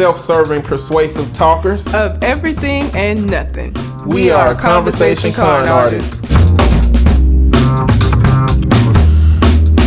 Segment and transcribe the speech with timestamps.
[0.00, 1.86] self-serving, persuasive talkers.
[1.92, 3.76] of everything and nothing.
[4.06, 6.18] We are Conversation Con artists.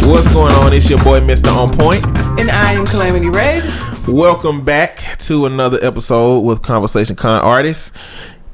[0.06, 0.72] What's going on?
[0.72, 1.52] It's your boy, Mr.
[1.52, 2.06] On Point.
[2.40, 3.64] And I am Calamity Red.
[4.08, 7.92] Welcome back to another episode with Conversation Con Artists.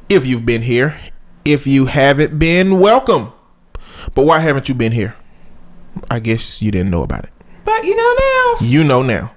[0.08, 0.98] If you've been here,
[1.44, 3.34] if you haven't been, welcome.
[4.16, 5.14] But why haven't you been here?
[6.10, 7.32] I guess you didn't know about it.
[7.66, 8.66] But you know now.
[8.66, 9.34] You know now.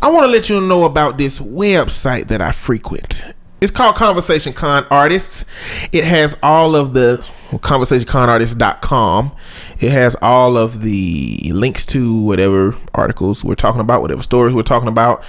[0.00, 3.24] I want to let you know about this website that I frequent.
[3.60, 5.44] It's called Conversation Con Artists.
[5.92, 7.16] It has all of the
[7.50, 9.32] conversationconartists.com.
[9.80, 14.62] It has all of the links to whatever articles we're talking about, whatever stories we're
[14.62, 15.24] talking about.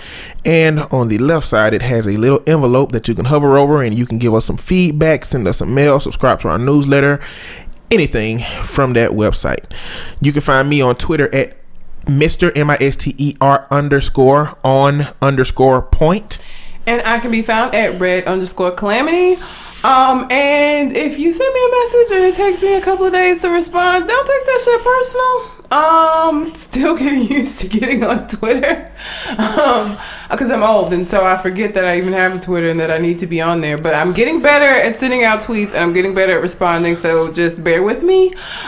[0.46, 3.82] And on the left side, it has a little envelope that you can hover over
[3.82, 7.20] and you can give us some feedback, send us a mail, subscribe to our newsletter,
[7.90, 9.66] anything from that website.
[10.22, 11.59] You can find me on Twitter at
[12.10, 12.52] Mr.
[12.56, 16.40] M I S T E R underscore on underscore point.
[16.86, 19.42] And I can be found at red underscore calamity.
[19.84, 23.14] Um, and if you send me a message and it takes me a couple of
[23.14, 25.59] days to respond, don't take that shit personal.
[25.72, 28.92] Um, still getting used to getting on Twitter.
[29.38, 29.98] Um,
[30.30, 32.92] because I'm old and so I forget that I even have a Twitter and that
[32.92, 33.78] I need to be on there.
[33.78, 37.32] But I'm getting better at sending out tweets and I'm getting better at responding, so
[37.32, 38.28] just bear with me.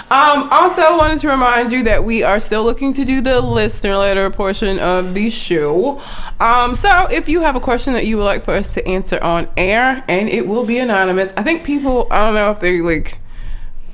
[0.10, 3.98] Um, also wanted to remind you that we are still looking to do the listener
[3.98, 6.02] letter portion of the show.
[6.40, 9.24] Um, so if you have a question that you would like for us to answer
[9.24, 11.32] on air, and it will be anonymous.
[11.38, 13.20] I think people I don't know if they like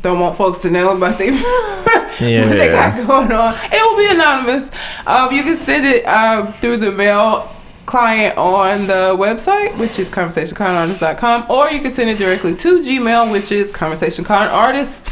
[0.01, 3.55] don't want folks to know about they what they got going on.
[3.71, 4.69] It will be anonymous.
[5.05, 7.51] Um, you can send it um, through the mail
[7.85, 13.31] client on the website, which is conversationconartist.com, or you can send it directly to Gmail,
[13.31, 15.07] which is conversationconartist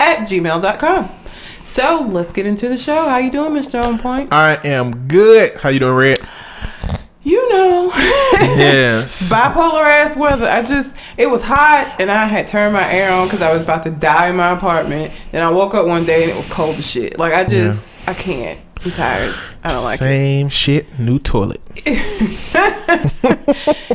[0.00, 1.10] at gmail.com.
[1.64, 3.08] So let's get into the show.
[3.08, 3.84] How you doing, Mr.
[3.84, 4.32] On Point?
[4.32, 5.56] I am good.
[5.58, 6.18] How you doing, Red?
[7.22, 7.90] You know.
[7.94, 9.30] Yes.
[9.32, 10.48] bipolar ass weather.
[10.48, 13.60] I just it was hot and I had turned my air on because I was
[13.62, 15.12] about to die in my apartment.
[15.30, 17.18] Then I woke up one day and it was cold as shit.
[17.18, 18.58] Like I just I can't.
[18.82, 19.34] I'm tired.
[19.62, 19.98] I don't like it.
[19.98, 21.60] Same shit, new toilet.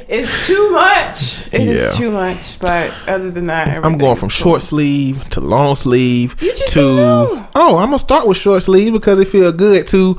[0.07, 1.47] It's too much.
[1.53, 1.91] It is Yeah.
[1.97, 2.59] too much.
[2.59, 4.43] But other than that, I'm going from cool.
[4.43, 6.37] short sleeve to long sleeve
[6.69, 10.17] to oh, I'm gonna start with short sleeve because it feel good too.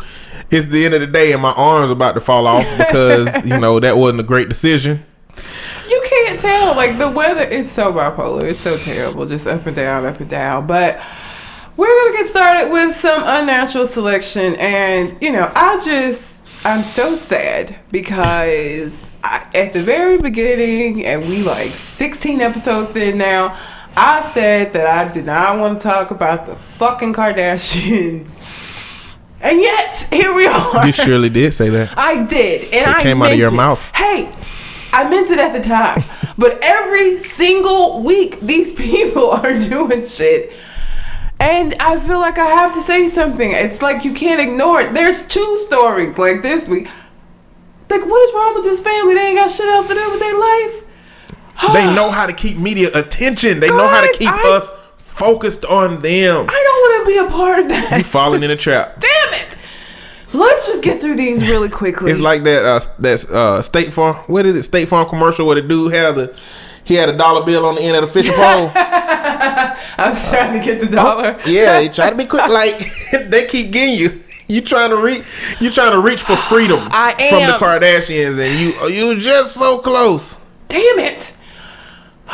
[0.50, 3.58] It's the end of the day and my arms about to fall off because you
[3.58, 5.04] know that wasn't a great decision.
[5.88, 6.76] You can't tell.
[6.76, 8.44] Like the weather is so bipolar.
[8.44, 9.26] It's so terrible.
[9.26, 10.66] Just up and down, up and down.
[10.66, 11.00] But
[11.76, 17.16] we're gonna get started with some unnatural selection, and you know, I just I'm so
[17.16, 23.58] sad because I, at the very beginning, and we like 16 episodes in now.
[23.98, 28.36] I said that I did not want to talk about the fucking Kardashians.
[29.40, 30.86] And yet, here we are.
[30.86, 31.94] You surely did say that.
[31.98, 33.56] I did, and It I came out of your it.
[33.56, 33.84] mouth.
[33.94, 34.32] Hey,
[34.92, 36.02] I meant it at the time,
[36.38, 40.54] but every single week these people are doing shit,
[41.38, 43.52] and I feel like I have to say something.
[43.52, 44.94] It's like you can't ignore it.
[44.94, 46.88] There's two stories like this week.
[47.88, 49.14] Like, what is wrong with this family?
[49.14, 50.82] They ain't got shit else to do with their life.
[51.72, 53.60] They know how to keep media attention.
[53.60, 54.72] They know how to keep I- us
[55.16, 56.46] focused on them.
[56.48, 57.98] I don't want to be a part of that.
[57.98, 59.00] You falling in a trap.
[59.00, 59.56] Damn it!
[60.34, 62.10] Let's just get through these really quickly.
[62.10, 65.54] It's like that uh that's uh State Farm what is it, State Farm commercial where
[65.54, 66.38] the dude had the
[66.84, 68.70] he had a dollar bill on the end of the fishing pole.
[68.74, 71.40] I was trying to get the dollar.
[71.46, 72.78] yeah, he try to be quick like
[73.30, 74.22] they keep getting you.
[74.48, 75.24] You trying to reach
[75.60, 77.30] you trying to reach for freedom I am.
[77.30, 77.56] from the.
[77.86, 80.38] Kardashians and you you just so close.
[80.68, 81.36] Damn it.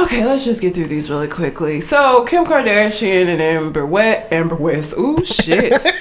[0.01, 1.81] Okay, let's just get through these really quickly.
[1.81, 4.95] So Kim Kardashian and Amber Wet, Amber West.
[4.99, 5.73] Ooh shit.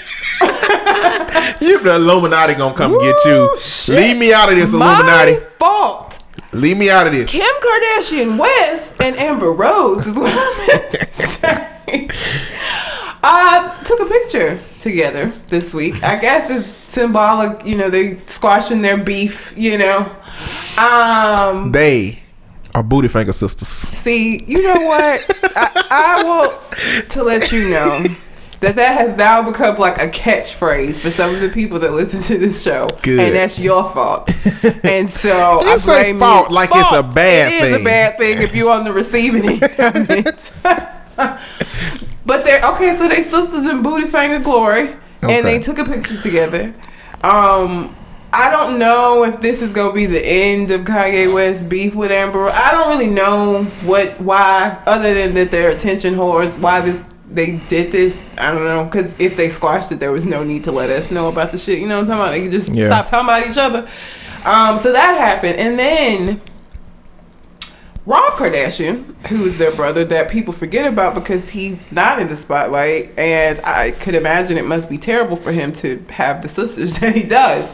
[1.60, 3.56] You the Illuminati gonna come get you.
[3.60, 3.96] Shit.
[3.96, 5.36] Leave me out of this My Illuminati.
[5.60, 6.20] fault.
[6.54, 7.30] Leave me out of this.
[7.32, 10.68] Kim Kardashian West and Amber Rose is what I
[11.88, 12.12] meant.
[13.24, 16.04] I took a picture together this week.
[16.04, 20.12] I guess it's symbolic, you know, they squashing their beef, you know.
[20.78, 22.20] Um They
[22.74, 23.68] are booty finger sisters.
[23.68, 25.42] See, you know what?
[25.56, 28.00] I, I will to let you know
[28.62, 32.22] that that has now become like a catchphrase for some of the people that listen
[32.22, 33.20] to this show, Good.
[33.20, 34.30] and that's your fault.
[34.84, 36.56] And so You I say blame fault you.
[36.56, 37.82] like it's a bad It is thing.
[37.82, 39.62] a bad thing if you're on the receiving end.
[39.80, 40.36] it.
[42.26, 42.96] but they're okay.
[42.96, 45.38] So they sisters in booty finger glory, Okay.
[45.38, 46.74] and they took a picture together.
[47.24, 47.96] Um.
[48.34, 52.12] I don't know if this is gonna be the end of Kanye West beef with
[52.12, 52.50] Amber.
[52.50, 56.58] I don't really know what why, other than that they're attention whores.
[56.58, 58.26] Why this they did this?
[58.38, 58.86] I don't know.
[58.86, 61.58] Because if they squashed it, there was no need to let us know about the
[61.58, 61.80] shit.
[61.80, 62.32] You know what I'm talking about?
[62.32, 62.88] They could just Yeah.
[62.88, 63.88] stop talking about each other.
[64.46, 66.42] Um, so that happened, and then
[68.06, 72.36] Rob Kardashian, who is their brother, that people forget about because he's not in the
[72.36, 76.96] spotlight, and I could imagine it must be terrible for him to have the sisters
[77.00, 77.70] that he does.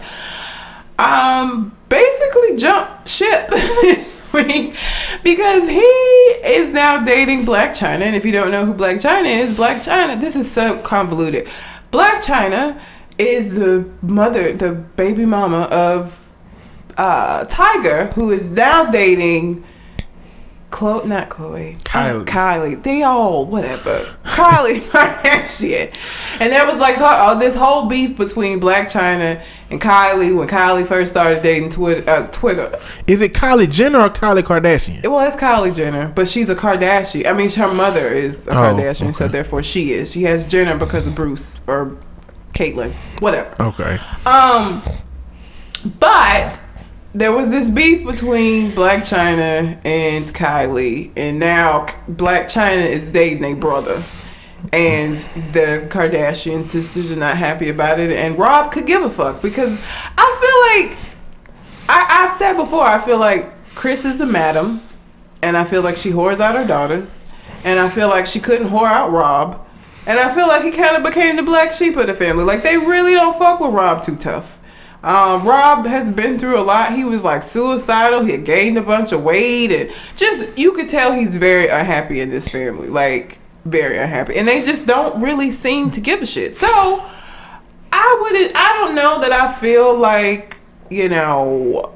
[1.00, 4.76] Um, basically jumped ship this week
[5.24, 9.28] because he is now dating Blac Chyna, and if you don't know who Blac Chyna
[9.28, 11.48] is, Blac Chyna, this is so convoluted.
[11.92, 12.80] Blac Chyna
[13.18, 16.36] is the mother, the baby mama of
[16.98, 19.64] uh, Tyga, who is now dating
[20.77, 22.24] Chloe, not Chloe, Kylie.
[22.25, 22.83] Kylie.
[22.83, 23.97] They all whatever.
[24.25, 25.91] Kylie Kardashian,
[26.39, 30.47] and there was like her, oh, this whole beef between Blac Chyna and Kylie when
[30.47, 32.07] Kylie first started dating Twitter.
[32.07, 32.79] Uh, Twitter.
[33.07, 35.01] Is it Kylie Jenner or Kylie Kardashian?
[35.09, 37.25] Well, it's Kylie Jenner, but she's a Kardashian.
[37.25, 40.12] I mean, her mother is a Oh, Kardashian, so therefore she is.
[40.12, 41.97] She has Jenner because of Bruce or
[42.53, 43.56] Caitlyn, whatever.
[43.59, 43.97] Okay.
[44.27, 44.83] Um,
[46.00, 46.59] but
[47.13, 53.44] there was this beef between Blac Chyna and Kylie, and now Blac Chyna is dating
[53.45, 54.04] a brother,
[54.74, 55.18] and
[55.54, 58.12] the Kardashian sisters are not happy about it.
[58.12, 59.80] And Rob could give a fuck because
[60.18, 60.98] I feel like
[61.89, 62.83] I, I've said before.
[62.83, 64.81] I feel like Kris is a madam,
[65.42, 67.33] and I feel like she whores out her daughters,
[67.63, 69.63] and I feel like she couldn't whore out Rob.
[70.06, 72.45] And I feel like he kind of became the black sheep of the family.
[72.45, 74.56] Like they really don't fuck with Rob too tough.
[75.07, 76.94] Um, Rob has been through a lot.
[76.94, 78.25] He was like suicidal.
[78.25, 82.19] He had gained a bunch of weight, and just you could tell he's very unhappy
[82.19, 82.89] in this family.
[82.89, 86.57] Like very unhappy, and they just don't really seem to give a shit.
[86.57, 88.51] So I wouldn't.
[88.54, 90.57] I don't know that I feel like
[90.89, 91.94] you know.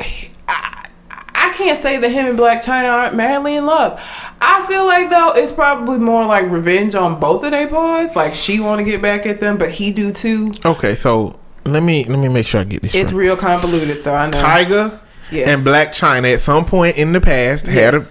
[0.00, 0.88] I,
[1.36, 4.02] I can't say that him and Blac Chyna aren't madly in love.
[4.40, 8.16] I feel like though it's probably more like revenge on both of their parts.
[8.16, 10.50] Like she want to get back at them, but he do too.
[10.64, 13.20] Okay, so let me let me make sure I get this It's straight.
[13.20, 14.30] real convoluted, so I know.
[14.38, 15.00] Tyga
[15.30, 15.48] Yes.
[15.48, 18.04] and Blac Chyna at some point in the past had a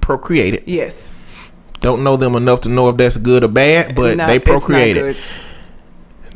[0.00, 0.64] procreated.
[0.66, 1.12] Yes,
[1.80, 5.16] Don't know them enough to know if that's good or bad, but they procreated.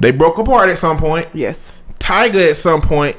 [0.00, 1.28] They broke apart at some point.
[1.34, 3.16] Yes, Tyga at some point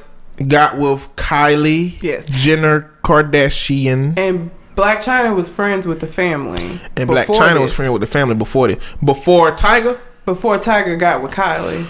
[0.48, 2.26] got with Kylie Yes.
[2.28, 4.18] Jenner Kardashian.
[4.18, 6.80] and Blac Chyna was friends with the family.
[6.96, 8.94] And Blac Chyna was friends with the family before this.
[9.04, 9.98] Before Tyga?
[10.26, 11.86] before Tyga got with Kylie.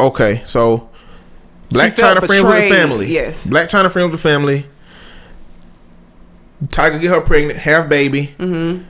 [0.00, 0.88] Okay, so
[1.72, 3.12] Blac Chyna friends with the family.
[3.12, 3.46] yes.
[3.46, 4.66] Blac Chyna friends with the family.
[6.66, 8.34] Tyga get her pregnant, have baby.
[8.38, 8.84] Mm-hmm.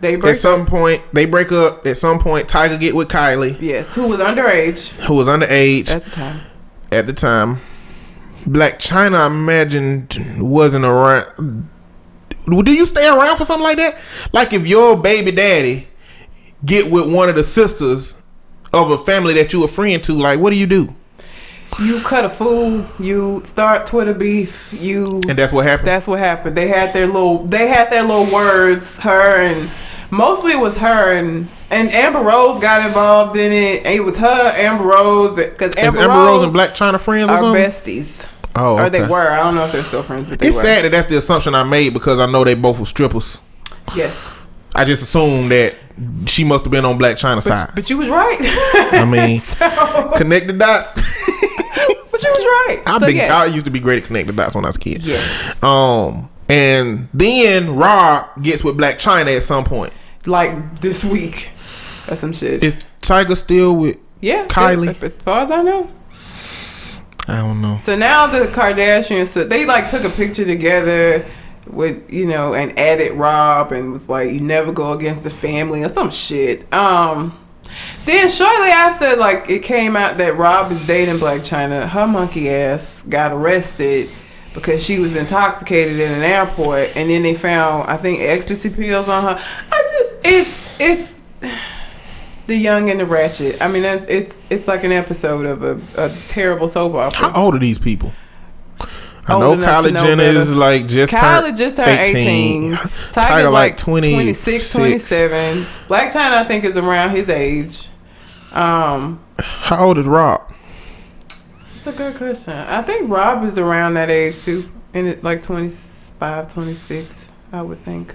[0.00, 1.86] They At break some point, they break up.
[1.86, 6.04] At some point, Tyga get with Kylie, Yes, who was underage who was underage at
[6.04, 6.40] the time.
[6.90, 7.58] at the time.
[8.44, 10.08] Blac Chyna, I imagine,
[10.38, 11.68] wasn't around.
[12.46, 13.98] Do you stay around for something like that?
[14.32, 15.86] Like if your baby daddy
[16.64, 18.20] get with one of the sisters
[18.72, 20.94] of a family that you a friend to, like what do you do?
[21.80, 22.86] You cut a fool.
[22.98, 24.72] You start Twitter beef.
[24.72, 25.20] You.
[25.28, 25.88] And that's what happened.
[25.88, 26.56] That's what happened.
[26.56, 27.44] They had their little.
[27.44, 28.98] They had their little words.
[28.98, 29.70] Her and
[30.10, 33.86] mostly it was her and and Amber Rose got involved in it.
[33.86, 37.38] It was her, Amber Rose, because Amber, Amber Rose, and Blac Chyna friends or are
[37.38, 37.62] something?
[37.64, 38.26] besties.
[38.56, 39.30] Oh, Or they were.
[39.30, 40.62] I don't know if they're still friends, but It's were.
[40.64, 43.40] sad that that's the assumption I made because I know they both were strippers.
[43.94, 44.32] Yes,
[44.74, 45.76] I just assumed that
[46.26, 47.70] she must have been on Blac Chyna's side.
[47.76, 48.38] but you was right.
[48.92, 51.00] I mean, so, connect the dots.
[52.22, 52.82] But you was right.
[52.86, 53.34] I so, been yeah.
[53.34, 55.04] I used to be great at connect the dots when I was a kid.
[55.04, 55.62] Yes.
[55.62, 59.92] Um, and then Rob gets with Blac Chyna at some point.
[60.26, 61.50] like this week.
[62.06, 62.64] That's some shit.
[62.64, 63.98] Is Tyga still with?
[64.20, 64.88] yeah, Kylie?
[64.88, 65.90] As, as far as I know.
[67.28, 67.76] I don't know.
[67.78, 71.24] So now the Kardashians, so they like took a picture together
[71.66, 75.82] with you know and added Rob and was like, "You never go against the family"
[75.84, 76.72] or some shit.
[76.72, 77.38] Um,
[78.06, 82.50] then shortly after, like it came out that Rob is dating Blac Chyna, her monkey
[82.50, 84.10] ass got arrested
[84.54, 89.08] because she was intoxicated in an airport, and then they found I think ecstasy pills
[89.08, 89.42] on her.
[89.70, 90.48] I just it
[90.78, 91.12] it's.
[92.46, 93.62] The Young and the Ratchet.
[93.62, 97.16] I mean, it's it's like an episode of a, a terrible soap opera.
[97.16, 98.12] How old are these people?
[99.30, 100.38] I know Kylie know Jenner better.
[100.38, 102.72] is like just Kylie turned just turned 18.
[102.72, 105.62] Tyga's Tyga like like 26, 26, 27.
[105.88, 107.88] Blac Chyna, I think, is around his age.
[108.52, 110.52] Um, How old is Rob?
[111.76, 112.52] it's a good question.
[112.54, 114.68] I think Rob is around that age too.
[114.92, 118.14] In it like 25, 26, I would think.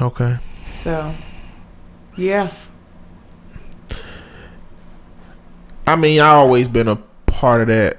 [0.00, 0.36] Okay.
[0.68, 1.14] So,
[2.16, 2.52] yeah.
[5.86, 6.96] I mean, I always been a
[7.26, 7.98] part of that,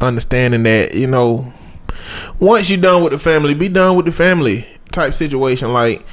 [0.00, 1.52] understanding that you know,
[2.40, 5.72] once you're done with the family, be done with the family type situation.
[5.72, 6.04] Like,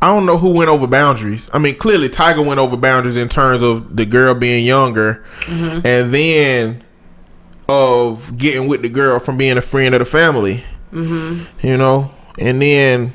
[0.00, 1.50] I don't know who went over boundaries.
[1.52, 6.12] I mean, clearly Tyga went over boundaries in terms of the girl being younger, and
[6.12, 6.82] then
[7.68, 10.62] of getting with the girl from being a friend of the family.
[10.92, 11.66] Mm-hmm.
[11.66, 13.12] You know, and then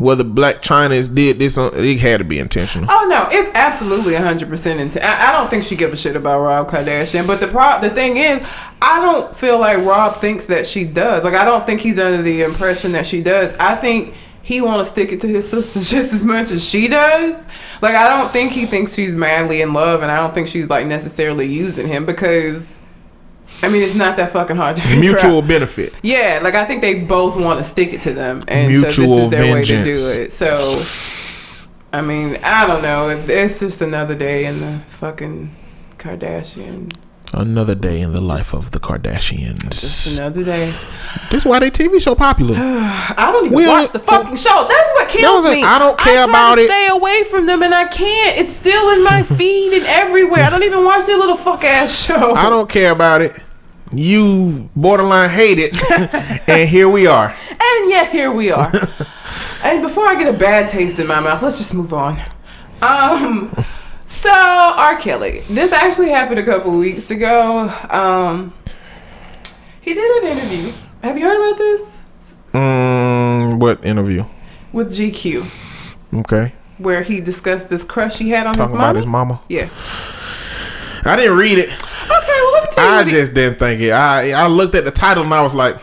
[0.00, 2.88] whether Blac Chyna's did this, on, it had to be intentional.
[2.90, 4.80] Oh no, it's absolutely hundred percent.
[4.80, 7.26] Into I, I don't think she give a shit about Rob Kardashian.
[7.26, 8.44] But the pro, the thing is,
[8.80, 11.22] I don't feel like Rob thinks that she does.
[11.22, 13.54] Like I don't think he's under the impression that she does.
[13.58, 16.88] I think he want to stick it to his sister just as much as she
[16.88, 17.36] does.
[17.82, 20.68] Like I don't think he thinks she's madly in love, and I don't think she's
[20.68, 22.78] like necessarily using him because.
[23.62, 25.48] I mean, it's not that fucking hard to figure Mutual out.
[25.48, 25.94] benefit.
[26.02, 28.98] Yeah, like I think they both want to stick it to them, and so this
[28.98, 30.32] is their way to do it.
[30.32, 30.82] So,
[31.92, 33.10] I mean, I don't know.
[33.10, 35.50] It's just another day in the fucking
[35.98, 36.92] Kardashian.
[37.32, 40.18] Another day in the life of the Just Kardashians.
[40.18, 40.74] another day.
[41.30, 42.56] This is why they TV show popular.
[42.58, 44.66] I don't even We watch the fucking show.
[44.68, 45.62] That's what kills me.
[45.62, 46.66] I don't care try about to it.
[46.66, 48.36] Stay away from them, and I can't.
[48.38, 50.42] It's still in my feed and everywhere.
[50.42, 52.34] I don't even watch their little fuck ass show.
[52.34, 53.40] I don't care about it.
[53.92, 55.76] You borderline hate it,
[56.48, 57.28] and here we are.
[57.50, 58.70] And yet here we are.
[59.64, 62.20] and before I get a bad taste in my mouth, let's just move on.
[62.82, 63.54] Um
[64.04, 64.96] so R.
[64.96, 65.44] Kelly.
[65.50, 67.68] This actually happened a couple weeks ago.
[67.90, 68.54] Um
[69.80, 70.72] he did an interview.
[71.02, 71.88] Have you heard about this?
[72.52, 74.24] Mm, what interview?
[74.72, 75.48] With GQ,
[76.14, 78.84] Okay, where he discussed this crush he had on talking his mama.
[78.90, 79.40] about his mama.
[79.48, 79.68] yeah.
[81.04, 81.70] I didn't read it.
[82.10, 82.98] Okay, well let me tell you.
[82.98, 83.90] I just didn't think it.
[83.90, 85.76] I I looked at the title and I was like,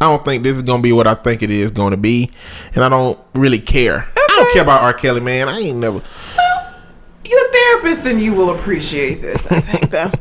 [0.00, 2.30] I don't think this is gonna be what I think it is going to be,
[2.74, 4.06] and I don't really care.
[4.16, 4.94] I don't care about R.
[4.94, 5.48] Kelly, man.
[5.48, 5.98] I ain't never.
[6.36, 6.74] Well
[7.28, 10.10] You the therapist and you will appreciate this, I think, though.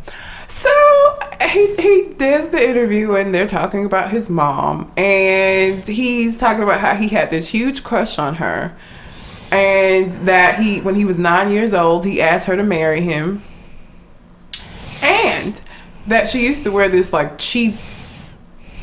[0.50, 6.64] So he he does the interview and they're talking about his mom and he's talking
[6.64, 8.76] about how he had this huge crush on her
[9.52, 13.44] and that he when he was nine years old he asked her to marry him
[15.02, 15.60] and
[16.08, 17.76] that she used to wear this like cheap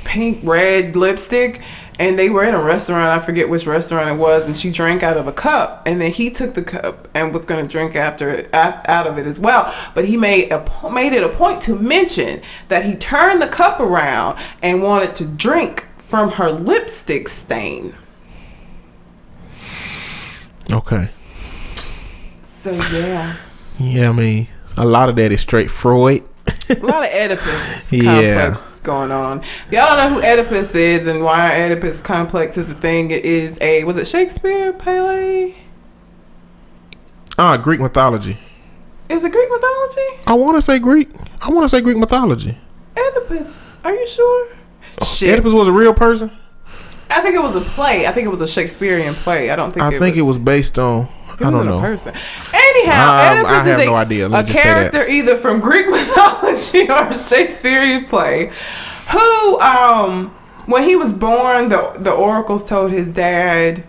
[0.05, 1.63] pink red lipstick
[1.99, 5.03] and they were in a restaurant i forget which restaurant it was and she drank
[5.03, 7.97] out of a cup and then he took the cup and was going to drink
[7.97, 9.73] after it, out of it as well.
[9.95, 13.81] But he made a made it a point to mention that he turned the cup
[13.81, 17.95] around and wanted to drink from her lipstick stain.
[20.71, 21.09] Okay.
[22.43, 23.37] so yeah.
[23.79, 26.23] Yeah, I mean, a lot of that is straight Freud.
[26.69, 28.51] a lot of oedipus Yeah.
[28.51, 32.71] complex going on if y'all don't know who oedipus is and why oedipus complex is
[32.71, 35.55] a thing it is a was it shakespeare pele
[37.39, 38.39] Ah, Greek mythology.
[39.09, 41.09] is it greek mythology I want to say Greek.
[41.43, 42.59] I want to say Greek mythology.
[42.97, 43.63] Oedipus.
[43.85, 44.49] Are you sure?
[45.05, 45.31] Shit.
[45.35, 46.31] Oedipus was a real person.
[47.11, 48.07] I think it was a play.
[48.07, 49.51] I think it was a Shakespearean play.
[49.51, 49.85] I don't think.
[49.85, 51.07] I it think was, it was based on.
[51.41, 51.81] I don't know.
[51.81, 52.15] person.
[52.55, 54.29] Anyhow, Um, Oedipus I have is a, no idea.
[54.29, 54.93] Let me a just say that.
[54.93, 58.51] character either from Greek mythology or a Shakespearean play.
[59.13, 60.31] Who, um,
[60.67, 63.85] when he was born, the the oracles told his dad,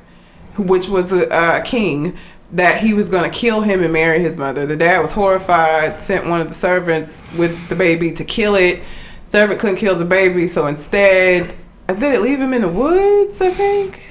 [0.58, 2.18] which was a, a king,
[2.52, 4.66] that he was going to kill him and marry his mother.
[4.66, 8.82] The dad was horrified, sent one of the servants with the baby to kill it.
[9.26, 11.54] Servant couldn't kill the baby, so instead,
[11.88, 13.42] did it leave him in the woods?
[13.42, 14.04] I think.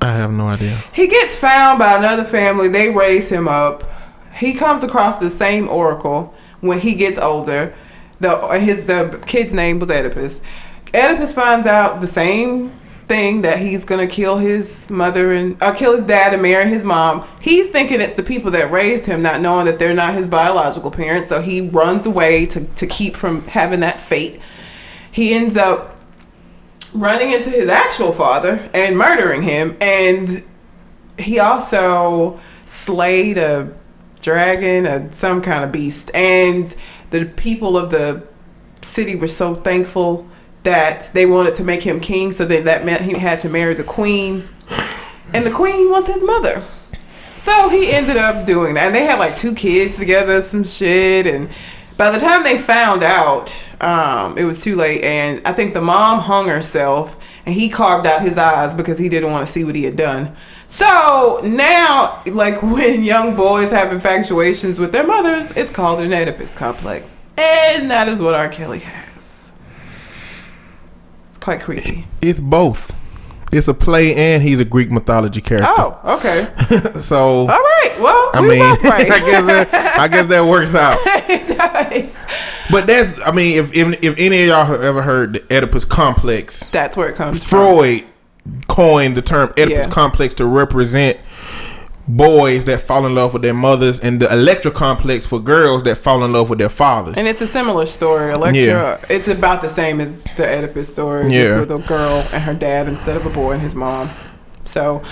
[0.00, 0.82] I have no idea.
[0.92, 2.68] He gets found by another family.
[2.68, 3.84] They raise him up.
[4.34, 7.74] He comes across the same oracle when he gets older.
[8.20, 10.40] The his the kid's name was Oedipus.
[10.94, 12.72] Oedipus finds out the same
[13.06, 16.84] thing that he's gonna kill his mother and or kill his dad and marry his
[16.84, 17.26] mom.
[17.40, 20.90] He's thinking it's the people that raised him, not knowing that they're not his biological
[20.90, 21.28] parents.
[21.28, 24.40] So he runs away to to keep from having that fate.
[25.12, 25.99] He ends up
[26.94, 30.42] running into his actual father and murdering him and
[31.18, 33.72] he also slayed a
[34.20, 36.10] dragon a some kind of beast.
[36.14, 36.74] And
[37.10, 38.26] the people of the
[38.82, 40.26] city were so thankful
[40.62, 43.74] that they wanted to make him king so that that meant he had to marry
[43.74, 44.48] the queen.
[45.32, 46.62] And the queen was his mother.
[47.38, 48.86] So he ended up doing that.
[48.86, 51.48] And they had like two kids together some shit and
[52.00, 53.52] by the time they found out
[53.82, 58.06] um, it was too late and i think the mom hung herself and he carved
[58.06, 60.36] out his eyes because he didn't want to see what he had done.
[60.66, 66.54] So now like when young boys have infatuations with their mothers it's called an oedipus
[66.54, 68.48] complex and that is what r.
[68.48, 69.52] Kelly has.
[71.28, 72.06] It's quite creepy.
[72.22, 72.99] It's both.
[73.52, 75.68] It's a play and he's a Greek mythology character.
[75.76, 76.48] oh okay
[77.00, 79.10] So all right well I we mean, right.
[79.10, 80.98] I guess that, I guess that works out.
[82.70, 85.84] But that's I mean, if if, if any of y'all have ever heard the Oedipus
[85.84, 87.58] complex, That's where it comes from.
[87.58, 88.04] Freud
[88.68, 89.88] coined the term Oedipus Yeah.
[89.88, 91.18] complex to represent
[92.16, 95.96] boys that fall in love with their mothers and the Electra complex for girls that
[95.96, 97.16] fall in love with their fathers.
[97.18, 98.32] And it's a similar story.
[98.32, 98.98] Electra, Yeah.
[99.08, 101.44] it's about the same as the Oedipus story, Yeah.
[101.44, 104.10] just with a girl and her dad instead of a boy and his mom.
[104.64, 105.02] So,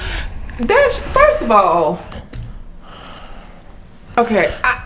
[0.60, 2.00] that's first of all,
[4.16, 4.52] okay.
[4.64, 4.84] I,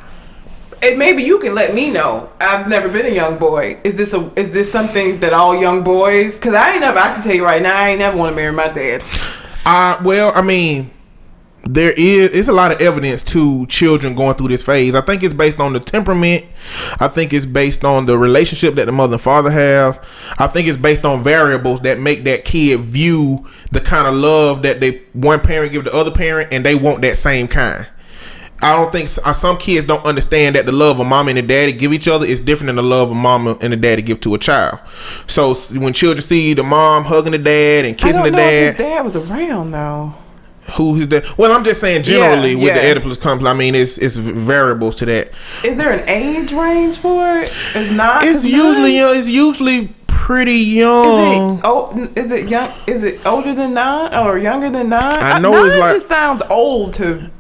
[0.82, 2.28] and maybe you can let me know.
[2.40, 3.78] I've never been a young boy.
[3.84, 6.34] Is this a is this something that all young boys?
[6.34, 6.98] Because I ain't never.
[6.98, 9.02] I can tell you right now, I ain't never want to marry my dad.
[9.64, 10.90] Uh, well, I mean,
[11.64, 14.94] there is it's a lot of evidence to children going through this phase.
[14.94, 16.44] I think it's based on the temperament.
[16.98, 19.98] I think it's based on the relationship that the mother and father have.
[20.38, 24.62] I think it's based on variables that make that kid view the kind of love
[24.62, 27.86] that they one parent give the other parent, and they want that same kind.
[28.64, 31.42] I don't think uh, some kids don't understand that the love a mom and a
[31.42, 34.20] daddy give each other is different than the love a mom and a daddy give
[34.20, 34.78] to a child.
[35.26, 39.16] So when children see the mom hugging the dad and kissing the dad, dad was
[39.16, 40.14] around though.
[40.74, 41.36] Who is that?
[41.38, 42.90] Well, I'm just saying generally Yeah, with the yeah.
[42.92, 43.50] Oedipus complex.
[43.54, 45.30] I mean, it's it's variables to that.
[45.64, 47.48] Is there an age range for it?
[47.74, 48.22] It's not.
[48.24, 49.16] It's usually young.
[49.16, 51.58] It's usually pretty Is young.
[51.58, 52.72] it, oh, is it young?
[52.86, 55.12] Is it older than nine or younger than nine?
[55.16, 57.30] I know nine it's like- just sounds old to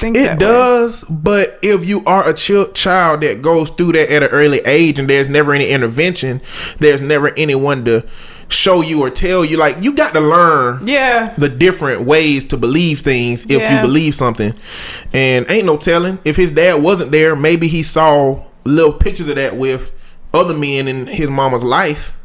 [0.00, 0.38] think It that way.
[0.38, 4.58] does, but if you are a ch- child that goes through that at an early
[4.66, 6.40] age and there's never any intervention,
[6.80, 8.04] there's never anyone to
[8.52, 9.56] show you or tell you.
[9.56, 13.76] Like you got to learn Yeah, the different ways to believe things if Yeah.
[13.76, 14.52] you believe something.
[15.12, 19.36] And ain't no telling if his dad wasn't there, maybe he saw little pictures of
[19.36, 19.90] that with
[20.32, 22.16] other men in his mama's life.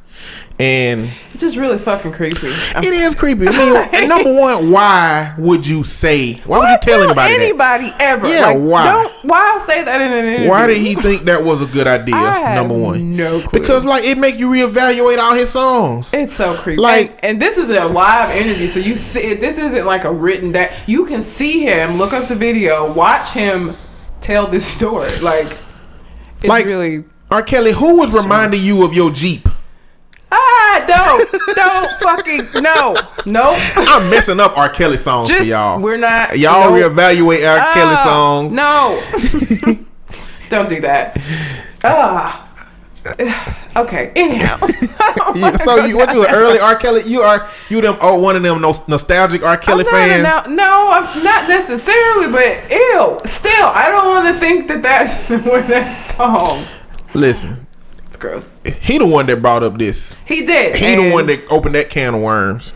[0.59, 2.47] And it's just really fucking creepy.
[2.47, 3.47] I'm- it is creepy.
[3.47, 6.33] I mean, and number one, why would you say?
[6.45, 7.39] Why would you tell anybody, that?
[7.39, 8.27] anybody ever?
[8.27, 8.85] Yeah, Like, why?
[8.85, 10.49] Don't why say that in an interview?
[10.49, 12.15] Why did he think that was a good idea?
[12.15, 13.59] I number one, no clue.
[13.59, 16.11] because like it make you reevaluate all his songs.
[16.13, 16.81] It's so creepy.
[16.81, 20.11] Like- and, and this is a live interview, so you see this isn't like a
[20.11, 23.75] written that you can see him, look up the video, watch him
[24.21, 25.09] tell this story.
[25.21, 25.55] Like
[26.37, 27.43] it's Like- really R.
[27.43, 29.47] Kelly, who was reminding you of your Jeep?
[30.31, 32.95] Ah don't don't fucking no.
[33.25, 33.57] Nope.
[33.77, 34.69] I'm messing up R.
[34.69, 35.79] Kelly songs Just for y'all.
[35.81, 37.73] we're not Y'all reevaluate R.
[37.73, 38.53] Kelly Ah, songs.
[38.53, 39.77] No.
[40.49, 41.17] don't do that.
[41.83, 42.43] Ah.
[43.77, 44.11] Okay.
[44.15, 44.57] Anyhow.
[45.63, 46.75] So you what you an early R.
[46.75, 47.03] Kelly?
[47.05, 49.55] You are you them oh one of them nos- nostalgic R.
[49.57, 50.23] Kelly fans?
[50.23, 53.19] not a- no, I'm not necessarily, but ew.
[53.25, 56.63] Still, I don't want to think that that's where that song.
[57.13, 57.66] Listen,
[58.19, 58.61] gross.
[58.81, 60.17] he the one that brought up this.
[60.25, 60.75] He did.
[60.75, 62.73] He the one that opened that can of worms.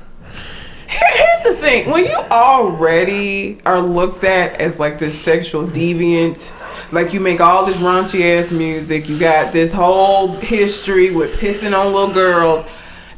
[0.88, 6.52] Here's the thing: when you already are looked at as like this sexual deviant,
[6.92, 11.78] like you make all this raunchy ass music, you got this whole history with pissing
[11.78, 12.66] on little girls.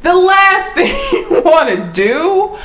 [0.02, 2.56] The last thing you want to do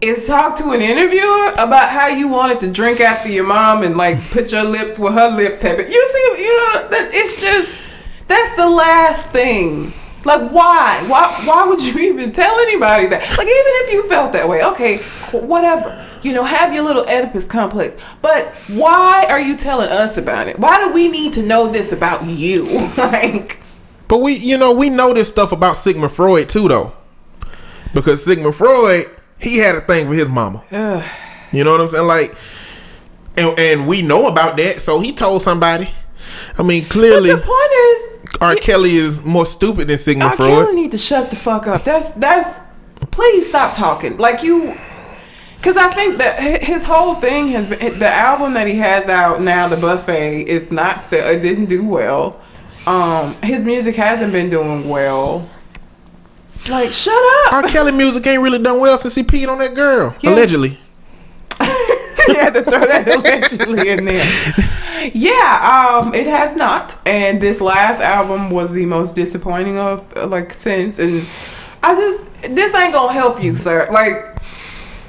[0.00, 3.96] is talk to an interviewer about how you wanted to drink after your mom and
[3.96, 5.90] like put your lips where her lips have been.
[5.90, 7.87] You see, you know, that it's just
[8.28, 9.92] that's the last thing.
[10.24, 11.04] Like why?
[11.08, 11.42] Why?
[11.44, 13.22] Why would you even tell anybody that?
[13.36, 14.98] Like even if you felt that way, okay,
[15.32, 16.04] whatever.
[16.22, 18.00] You know, have your little Oedipus complex.
[18.22, 20.58] But why are you telling us about it?
[20.58, 22.68] Why do we need to know this about you?
[22.96, 23.60] like,
[24.08, 26.92] But we, you know, we know this stuff about Sigmund Freud too, though,
[27.94, 29.06] because Sigmund Freud
[29.38, 30.64] he had a thing for his mama.
[30.72, 31.04] ugh.
[31.52, 32.06] You know what I'm saying?
[32.06, 32.34] Like,
[33.36, 35.88] and, and we know about that, so he told somebody.
[36.58, 38.54] I mean, But clearly, the point is, R.
[38.56, 40.36] Kelly is more stupid than Sigmund R.
[40.36, 40.66] Freud.
[40.66, 41.84] Kelly need to shut the fuck up.
[41.84, 42.60] That's that's.
[43.10, 44.16] Please stop talking.
[44.16, 44.76] Like you,
[45.56, 49.40] because I think that his whole thing has been the album that he has out
[49.42, 51.12] now, the buffet, is not.
[51.12, 52.40] It didn't do well.
[52.86, 55.48] Um, his music hasn't been doing well.
[56.68, 57.14] Like, shut
[57.46, 57.52] up.
[57.54, 57.62] R.
[57.68, 60.30] Kelly music ain't really done well since he peed on that girl, Yeah.
[60.34, 60.70] allegedly.
[61.60, 64.24] you had to throw that allegedly in there.
[65.14, 66.98] Yeah, um, it has not.
[67.06, 70.98] And this last album was the most disappointing of like since.
[70.98, 71.26] And
[71.82, 73.88] I just this ain't gonna help you, sir.
[73.90, 74.36] Like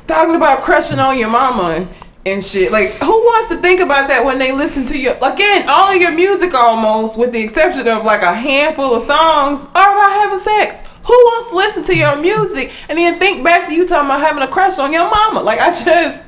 [0.08, 1.88] talking about crushing on your mama
[2.26, 2.72] and, shit.
[2.72, 6.00] Like who wants to think about that when they listen to your again all of
[6.00, 10.40] your music almost, with the exception of like a handful of songs, are about having
[10.40, 10.88] sex.
[11.06, 14.22] Who wants to listen to your music and then think back to you talking about
[14.22, 15.42] having a crush on your mama?
[15.42, 16.24] Like I just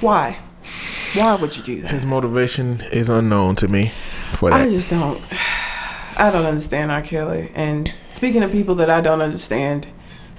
[0.00, 0.38] why?
[1.14, 1.90] Why would you do that?
[1.90, 3.92] His motivation is unknown to me
[4.32, 5.22] for that, I just don't.
[6.16, 7.00] I don't understand R.
[7.00, 7.52] Kelly.
[7.54, 9.86] And speaking of people that I don't understand,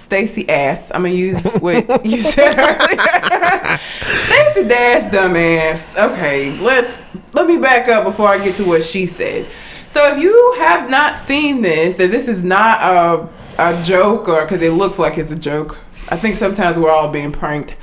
[0.00, 0.90] Stacy Ass.
[0.94, 3.78] I'm gonna use what you said earlier.
[4.06, 6.10] Stacey Dash, dumbass.
[6.12, 7.04] Okay, let's
[7.34, 9.46] let me back up before I get to what she said.
[9.90, 13.28] So if you have not seen this, and this is not a
[13.58, 15.78] a joke, or because it looks like it's a joke.
[16.08, 17.76] I think sometimes we're all being pranked.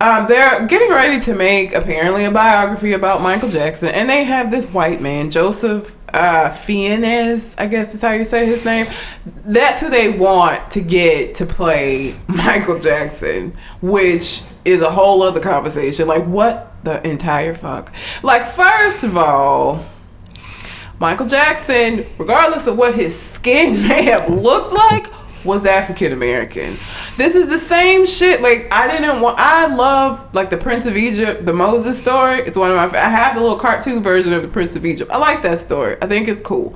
[0.00, 4.50] Um, they're getting ready to make apparently a biography about Michael Jackson, and they have
[4.50, 8.86] this white man, Joseph uh, Fiennes, I guess is how you say his name.
[9.44, 15.40] That's who they want to get to play Michael Jackson, which is a whole other
[15.40, 16.08] conversation.
[16.08, 17.92] Like, what the entire fuck?
[18.22, 19.84] Like, first of all,
[20.98, 25.08] Michael Jackson, regardless of what his skin may have looked like,
[25.44, 26.76] was African American.
[27.16, 28.42] This is the same shit.
[28.42, 29.38] Like I didn't want.
[29.38, 32.40] I love like the Prince of Egypt, the Moses story.
[32.40, 32.98] It's one of my.
[32.98, 35.10] I have the little cartoon version of the Prince of Egypt.
[35.10, 35.96] I like that story.
[36.02, 36.74] I think it's cool.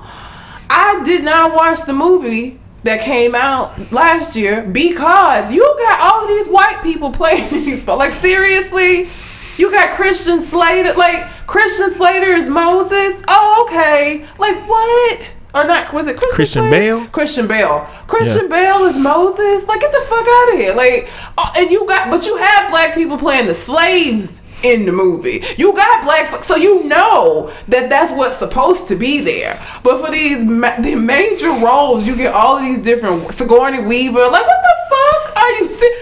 [0.69, 6.27] I did not watch the movie that came out last year because you got all
[6.27, 7.85] these white people playing these.
[7.85, 9.09] But Like seriously,
[9.57, 10.93] you got Christian Slater.
[10.93, 13.21] Like Christian Slater is Moses.
[13.27, 14.25] Oh okay.
[14.37, 15.34] Like what?
[15.55, 15.93] Or not?
[15.93, 17.07] Was it Christian, Christian Bale?
[17.07, 17.87] Christian Bale.
[18.07, 19.65] Christian Bale is Moses.
[19.67, 20.73] Like get the fuck out of here.
[20.75, 24.91] Like oh, and you got but you have black people playing the slaves in the
[24.91, 25.43] movie.
[25.57, 29.61] You got black so you know that that's what's supposed to be there.
[29.83, 34.19] But for these ma- the major roles, you get all of these different Sigourney Weaver.
[34.19, 35.95] Like what the fuck are you see?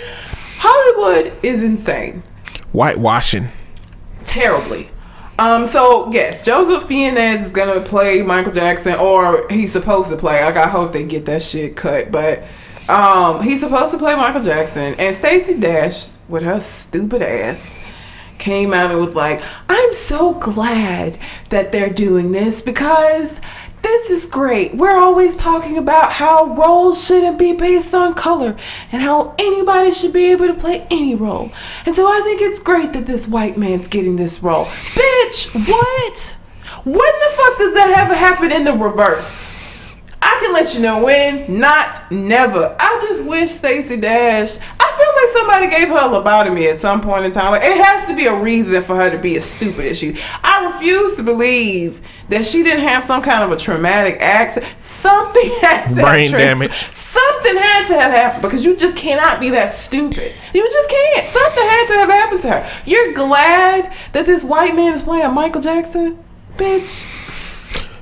[0.58, 2.24] Hollywood is insane
[2.72, 3.50] Whitewashing.
[4.26, 4.90] terribly.
[5.40, 10.44] Um, so yes, Joseph Fiennes is gonna play Michael Jackson, or he's supposed to play.
[10.44, 12.44] Like I hope they get that shit cut, but
[12.88, 14.96] um, he's supposed to play Michael Jackson.
[15.00, 17.76] And Stacey Dash, with her stupid ass,
[18.38, 21.18] came out and was like, "I'm so glad
[21.50, 23.40] that they're doing this because."
[23.84, 24.76] This is great.
[24.76, 28.56] We're always talking about how roles shouldn't be based on color
[28.92, 31.52] and how anybody should be able to play any role.
[31.86, 34.66] And so I think it's great that this white man's getting this role.
[34.96, 36.38] Bitch, what?
[36.86, 39.53] When the fuck does that ever happen in the reverse?
[40.26, 42.74] I can let you know when, not never.
[42.80, 44.58] I just wish Stacey Dash.
[44.80, 47.52] I feel like somebody gave her a lobotomy at some point in time.
[47.52, 50.18] Like it has to be a reason for her to be as stupid as she.
[50.42, 54.74] I refuse to believe that she didn't have some kind of a traumatic accident.
[54.80, 56.74] Something had to Brain have damage.
[56.74, 60.34] Something had to have happened because you just cannot be that stupid.
[60.54, 61.28] You just can't.
[61.28, 62.82] Something had to have happened to her.
[62.86, 66.24] You're glad that this white man is playing Michael Jackson,
[66.56, 67.06] bitch.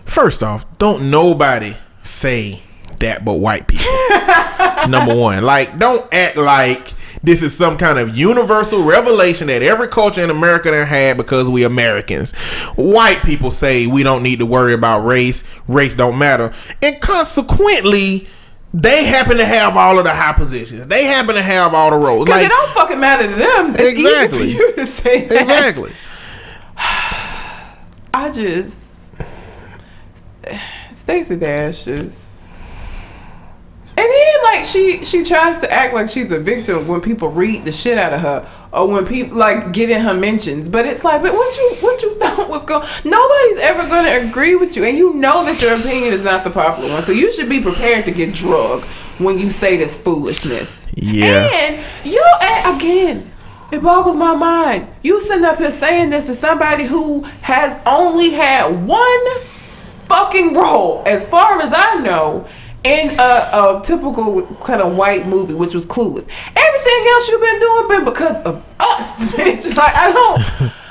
[0.05, 2.61] First off, don't nobody say
[2.99, 3.85] that but white people.
[4.89, 5.43] Number one.
[5.43, 6.87] Like, don't act like
[7.23, 11.49] this is some kind of universal revelation that every culture in America done had because
[11.49, 12.31] we Americans.
[12.75, 15.43] White people say we don't need to worry about race.
[15.67, 16.51] Race don't matter.
[16.81, 18.27] And consequently,
[18.73, 20.87] they happen to have all of the high positions.
[20.87, 22.25] They happen to have all the roles.
[22.25, 23.65] Because Like, it don't fucking matter to them.
[23.67, 24.37] It's easy Exactly.
[24.39, 25.41] for you to say that.
[25.41, 25.91] exactly.
[28.13, 29.09] I just
[31.01, 32.43] Stacey Dash just
[33.97, 37.65] and then like she she tries to act like she's a victim when people read
[37.65, 40.69] the shit out of her or when people like get in her mentions.
[40.69, 44.55] But it's like, but what you what you thought was going nobody's ever gonna agree
[44.55, 47.01] with you and you know that your opinion is not the popular one.
[47.01, 48.85] So you should be prepared to get drugged
[49.19, 50.85] when you say this foolishness.
[50.95, 51.49] Yeah.
[51.51, 52.23] And you
[52.65, 53.27] again,
[53.71, 54.87] it boggles my mind.
[55.01, 59.25] You sitting up here saying this to somebody who has only had one
[60.11, 62.45] fucking role, as far as I know,
[62.83, 66.27] in a, a typical kind of white movie, which was Clueless.
[66.55, 69.75] Everything else you've been doing been because of us, bitch.
[69.75, 70.71] Like I don't.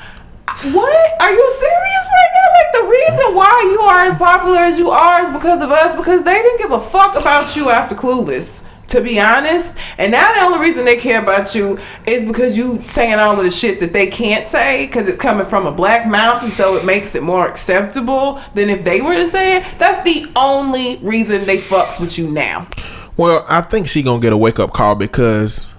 [0.61, 1.21] What?
[1.21, 2.47] Are you serious right now?
[2.53, 5.95] Like the reason why you are as popular as you are is because of us.
[5.95, 8.61] Because they didn't give a fuck about you after Clueless.
[8.91, 12.83] To be honest, and now the only reason they care about you is because you
[12.87, 16.05] saying all of the shit that they can't say because it's coming from a black
[16.07, 19.65] mouth, and so it makes it more acceptable than if they were to say it.
[19.77, 22.67] That's the only reason they fucks with you now.
[23.15, 25.70] Well, I think she gonna get a wake up call because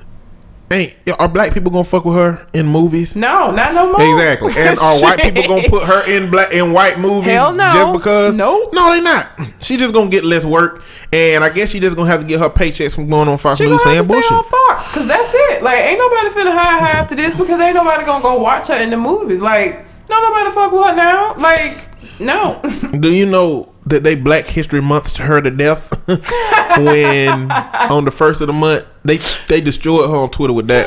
[0.72, 3.14] ain't are black people gonna fuck with her in movies?
[3.16, 4.02] No, not no more.
[4.02, 4.52] Exactly.
[4.56, 7.70] And are white people gonna put her in black in white movies Hell no.
[7.70, 8.36] just because?
[8.36, 8.70] Nope.
[8.72, 9.28] No, they not.
[9.60, 10.82] She just gonna get less work,
[11.12, 13.58] and I guess she just gonna have to get her paychecks from going on Fox
[13.58, 14.32] She News saying have to stay bullshit.
[14.32, 14.44] on
[14.76, 15.62] Fox, cause that's it.
[15.62, 18.74] Like, ain't nobody finna hire her after this because ain't nobody gonna go watch her
[18.82, 19.40] in the movies.
[19.40, 21.34] Like, no nobody fuck with her now.
[21.36, 21.78] Like,
[22.20, 22.60] no.
[22.98, 28.10] Do you know that they Black History Month to her to death when on the
[28.10, 30.86] first of the month they they destroyed her on Twitter with that.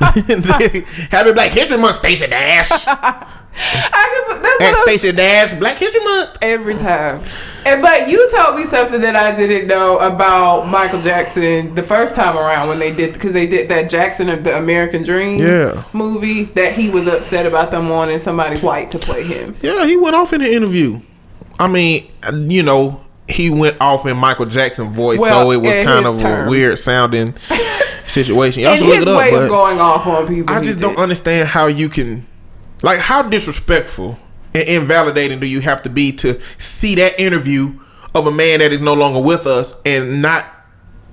[1.10, 2.70] Happy Black History Month, Stacey Dash.
[2.86, 6.38] I can, that's At Stacey Dash, Black History Month.
[6.42, 7.20] every time.
[7.66, 12.14] And but you told me something that I didn't know about Michael Jackson the first
[12.14, 15.84] time around when they did because they did that Jackson of the American Dream Yeah.
[15.92, 19.54] movie that he was upset about them wanting somebody white to play him.
[19.62, 21.00] Yeah, he went off in the interview.
[21.58, 22.10] I mean,
[22.48, 26.18] you know, he went off in Michael Jackson voice, Well, so it was kind of
[26.18, 26.48] terms.
[26.48, 27.34] a weird sounding
[28.06, 28.62] situation.
[28.62, 29.18] Y'all and should look it up.
[29.18, 30.54] way but of going off on people.
[30.54, 32.26] I just don't understand how you can,
[32.82, 34.18] like, how disrespectful
[34.54, 37.78] and invalidating do you have to be to see that interview
[38.14, 40.44] of a man that is no longer with us and not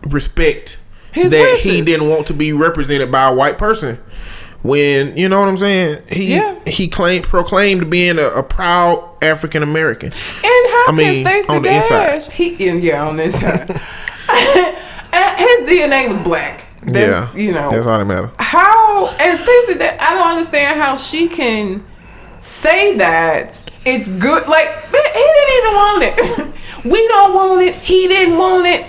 [0.04, 0.80] respect
[1.12, 4.00] His that he didn't want to be represented by a white person.
[4.63, 6.56] When you know what I'm saying, he Yeah.
[6.65, 10.08] he claimed proclaimed being a, a proud African American.
[10.12, 12.06] And how I mean, can Stacey on the inside.
[12.08, 12.30] Dash?
[12.30, 13.82] He and yeah, on the inside.
[15.13, 16.65] And his DNA was black.
[16.84, 18.30] That's, yeah, you know that's all that matters.
[18.38, 21.84] how and Stacey that I don't understand how she can
[22.48, 24.48] say that it's good.
[24.48, 26.54] Like man, he didn't even want it.
[26.86, 27.76] we don't want it.
[27.76, 28.86] He didn't want it.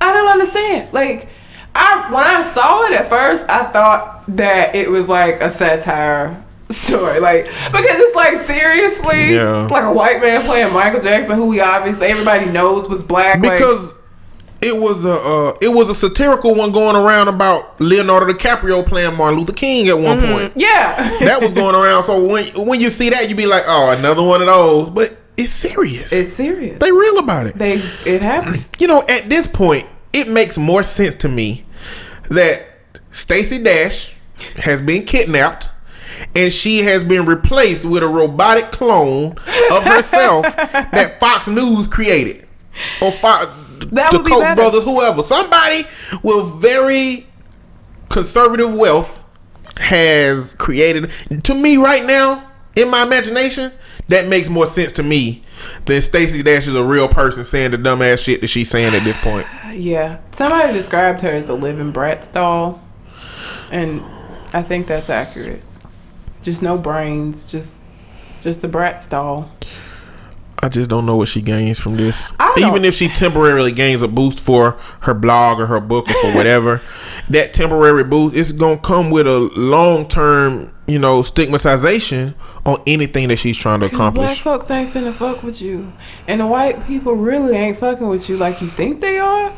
[0.00, 0.92] I don't understand.
[0.92, 1.28] Like
[1.74, 6.42] I when I saw it at first, I thought that it was like a satire
[6.70, 7.20] story.
[7.20, 9.66] Like because it's like seriously Yeah.
[9.70, 13.40] like a white man playing Michael Jackson, who we obviously everybody knows was black.
[13.40, 13.97] like- because
[14.60, 19.16] it was a uh, it was a satirical one going around about Leonardo DiCaprio playing
[19.16, 20.52] Martin Luther King at one point.
[20.56, 22.04] yeah, That was going around.
[22.04, 24.90] So when when you see that, you be like, oh, another one of those.
[24.90, 26.12] But it's serious.
[26.12, 26.80] it's serious.
[26.80, 27.54] they real about it.
[27.54, 28.66] They it happened.
[28.78, 31.64] you know, at this point, it makes more sense to me
[32.30, 32.62] that
[33.12, 34.14] Stacey Dash
[34.56, 35.70] has been kidnapped
[36.34, 39.32] and she has been replaced with a robotic clone
[39.72, 42.46] of herself that Fox News created.
[43.02, 43.46] Or Fox,
[43.92, 44.54] That the would be Koch better.
[44.56, 45.22] brothers, whoever.
[45.22, 45.84] Somebody
[46.22, 47.26] with very
[48.08, 49.24] conservative wealth
[49.78, 51.10] has created.
[51.44, 53.72] To me, right now, in my imagination,
[54.08, 55.42] that makes more sense to me
[55.84, 59.04] than Stacey Dash is a real person saying the dumbass shit that she's saying at
[59.04, 59.46] this point.
[59.68, 62.80] Yeah, somebody described her as a living brat doll,
[63.70, 64.00] and
[64.52, 65.62] I think that's accurate.
[66.42, 67.82] Just no brains, just
[68.40, 69.48] just a brat doll.
[70.60, 72.30] I just don't know what she gains from this.
[72.56, 76.34] Even if she temporarily gains a boost for her blog or her book or for
[76.34, 76.82] whatever,
[77.28, 82.34] that temporary boost is gonna come with a long term, you know, stigmatization
[82.66, 84.40] on anything that she's trying to Cause black accomplish.
[84.40, 85.92] folks ain't finna fuck with you,
[86.26, 89.52] and the white people really ain't fucking with you like you think they are.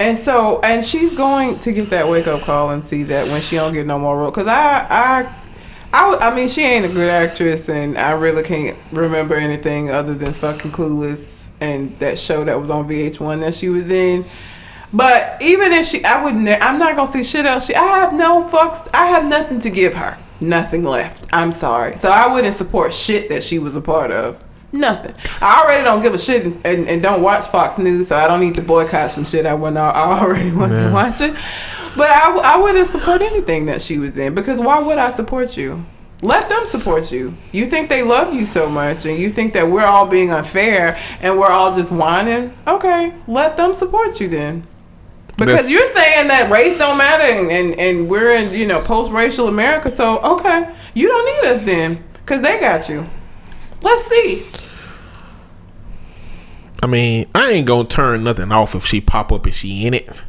[0.00, 3.40] And so, and she's going to get that wake up call and see that when
[3.40, 4.32] she don't get no more role.
[4.32, 5.34] Cause I, I,
[5.94, 10.14] I, I mean, she ain't a good actress, and I really can't remember anything other
[10.14, 14.24] than fucking Clueless and that show that was on VH1 that she was in.
[14.92, 17.66] But even if she, I would, ne- I'm not gonna see shit else.
[17.66, 18.88] She, I have no fucks.
[18.92, 20.18] I have nothing to give her.
[20.40, 21.26] Nothing left.
[21.32, 21.96] I'm sorry.
[21.96, 24.42] So I wouldn't support shit that she was a part of.
[24.72, 25.14] Nothing.
[25.40, 28.26] I already don't give a shit and, and, and don't watch Fox News, so I
[28.26, 29.78] don't need to boycott some shit I wasn't.
[29.78, 30.92] I already wasn't Yeah.
[30.92, 31.36] watching.
[31.96, 35.56] But I, I wouldn't support anything that she was in because why would I support
[35.56, 35.84] you?
[36.22, 37.34] Let them support you.
[37.52, 40.98] You think they love you so much, and you think that we're all being unfair
[41.20, 42.56] and we're all just whining.
[42.66, 44.66] Okay, let them support you then.
[45.36, 48.80] Because That's- you're saying that race don't matter and, and, and we're in, you know,
[48.80, 52.02] post racial America, so okay, you don't need us then.
[52.14, 53.06] Because they got you.
[53.82, 54.46] Let's see.
[56.82, 59.92] I mean, I ain't gonna turn nothing off if she pop up and she in
[59.94, 60.22] it.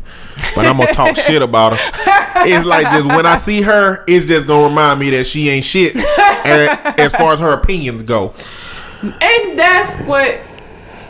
[0.55, 1.91] But I'm gonna talk shit about her.
[2.45, 5.65] It's like just when I see her, it's just gonna remind me that she ain't
[5.65, 8.33] shit a- as far as her opinions go.
[9.01, 10.39] And that's what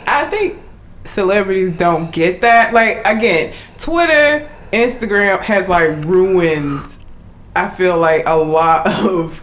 [0.06, 0.60] I think
[1.04, 2.72] celebrities don't get that.
[2.74, 6.82] Like again, Twitter, Instagram has like ruined
[7.54, 9.42] I feel like a lot of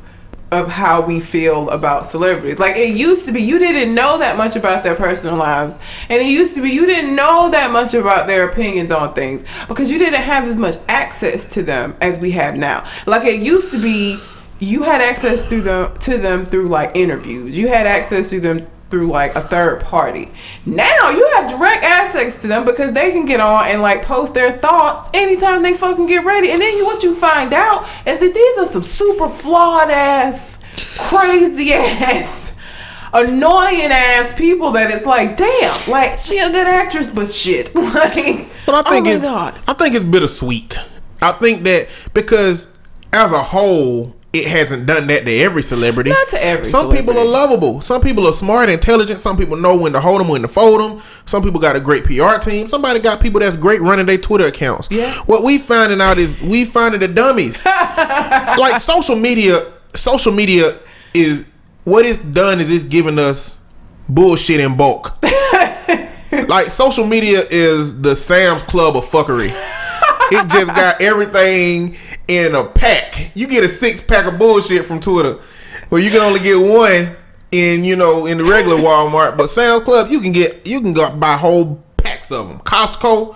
[0.54, 2.60] of how we feel about celebrities.
[2.60, 5.78] Like it used to be you didn't know that much about their personal lives.
[6.10, 9.44] And it used to be you didn't know that much about their opinions on things
[9.68, 12.86] because you didn't have as much access to them as we have now.
[13.06, 14.20] Like it used to be
[14.64, 17.58] you had access to them to them through like interviews.
[17.58, 20.30] You had access to them through like a third party.
[20.66, 24.34] Now you have direct access to them because they can get on and like post
[24.36, 26.52] their thoughts anytime they fucking get ready.
[26.52, 30.60] And then you, what you find out is that these are some super flawed ass,
[30.98, 32.52] crazy ass,
[33.14, 37.74] annoying ass people that it's like, damn, like she a good actress, but shit.
[37.76, 39.60] like, But I oh think oh my it's God.
[39.68, 40.80] I think it's bittersweet.
[41.20, 42.68] I think that because
[43.12, 46.10] as a whole, it hasn't done that to every celebrity.
[46.10, 47.82] Not to every Some people are lovable.
[47.82, 49.20] Some people are smart, intelligent.
[49.20, 51.04] Some people know when to hold them, when to fold them.
[51.26, 52.68] Some people got a great PR team.
[52.68, 54.88] Somebody got people that's great running their Twitter accounts.
[54.90, 55.14] Yeah.
[55.26, 57.64] What we finding out is we finding the dummies.
[57.66, 60.80] like social media, social media
[61.14, 61.46] is
[61.84, 63.56] what it's done is it's giving us
[64.10, 65.16] bullshit in bulk.
[66.48, 69.52] like social media is the Sam's Club of fuckery.
[70.34, 71.96] it just got everything
[72.28, 73.36] in a pack.
[73.36, 75.40] You get a six pack of bullshit from Twitter,
[75.90, 77.16] where you can only get one
[77.52, 80.94] in you know in the regular Walmart, but Sam's Club you can get you can
[80.94, 82.60] go buy whole packs of them.
[82.60, 83.36] Costco,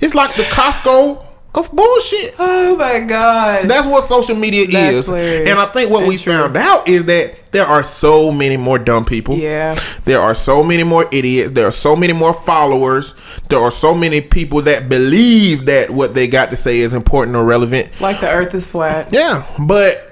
[0.00, 2.36] it's like the Costco of bullshit.
[2.38, 3.68] Oh my god.
[3.68, 5.06] That's what social media That's is.
[5.06, 5.48] hilarious.
[5.50, 6.32] And I think what we true.
[6.32, 9.34] found out is that there are so many more dumb people.
[9.36, 9.74] yeah.
[10.04, 11.50] There are so many more idiots.
[11.52, 13.14] There are so many more followers.
[13.48, 17.36] There are so many people that believe that what they got to say is important
[17.36, 17.98] or relevant.
[18.00, 19.08] Like the earth is flat.
[19.12, 20.10] Yeah, but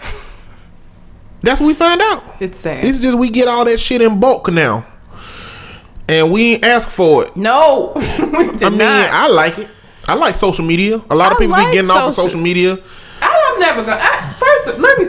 [1.42, 2.24] that's what we find out.
[2.40, 2.84] It's sad.
[2.84, 4.86] It's just we get all that shit in bulk now.
[6.08, 7.36] And we ain't ask for it.
[7.36, 7.92] no.
[7.96, 8.02] we
[8.52, 9.10] did I mean, not.
[9.10, 9.68] I like it.
[10.08, 11.00] I like social media.
[11.10, 12.78] A lot of I people like be getting off of social- social media.
[13.22, 14.00] I, am never gonna.
[14.00, 15.08] I, first, let me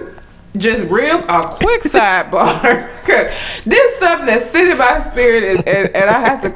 [0.58, 2.88] just real a quick sidebar.
[3.04, 6.56] 'Cause this is something that's sitting in my spirit, and, and, and I have to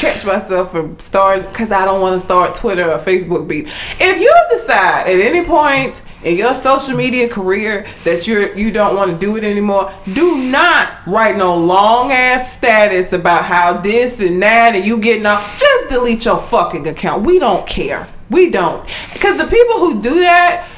[0.00, 3.72] catch myself from starting because I don't want to start Twitter or Facebook beef.
[4.00, 8.96] If you decide at any point in your social media career that you're you don't
[8.96, 14.20] want to do it anymore, do not write no long ass status about how this
[14.20, 15.58] and that and you getting off.
[15.58, 17.24] Just delete your fucking account.
[17.24, 18.08] We don't care.
[18.30, 18.86] We don't.
[19.12, 20.68] Because the people who do that,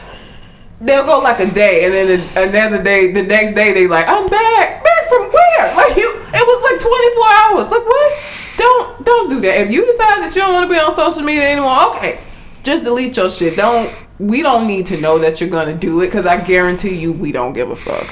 [0.80, 4.26] they'll go like a day and then another day the next day they like i'm
[4.30, 8.22] back back from where like you it was like 24 hours like what
[8.56, 11.22] don't don't do that if you decide that you don't want to be on social
[11.22, 12.18] media anymore okay
[12.62, 16.06] just delete your shit don't we don't need to know that you're gonna do it
[16.06, 18.06] because i guarantee you we don't give a fuck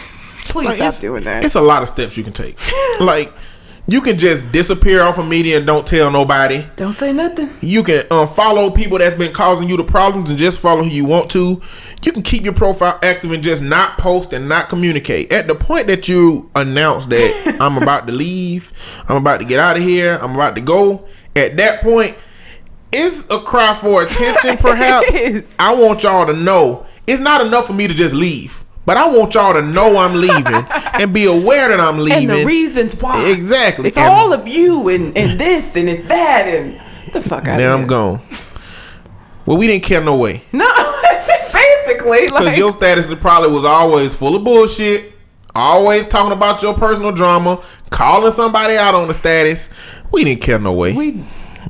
[0.44, 2.57] please Like, stop doing that It's a lot of steps you can take.
[3.01, 3.31] like
[3.90, 6.62] you can just disappear off of media and don't tell nobody.
[6.77, 10.38] don't say nothing You can uh, unfollow people that's been causing you the problems and
[10.38, 11.62] just follow who you want to.
[12.05, 15.33] You can keep your profile active and just not post and not communicate.
[15.33, 18.73] At the point that you announce that I'm about to leave,
[19.09, 22.14] I'm about to get out of here, I'm about to go, at that point,
[22.92, 25.55] it's a cry for attention, perhaps.
[25.59, 28.64] I want y'all to know it's not enough for me to just leave.
[28.87, 30.66] But I want y'all to know I'm leaving
[31.01, 32.31] and be aware that I'm leaving.
[32.31, 33.88] and the reasons why Exactly.
[33.88, 36.81] it's And- all of you and and this and it's that and
[37.12, 38.20] the fuck out now I'm gone.
[39.44, 40.42] Well, we didn't care no way.
[40.53, 40.64] no
[41.53, 45.12] basically Because like your status probably was always full of bullshit.
[45.55, 47.62] Always talking about your personal drama.
[47.90, 49.68] Calling somebody out on the status.
[50.12, 50.92] We didn't care no way.
[50.92, 51.22] we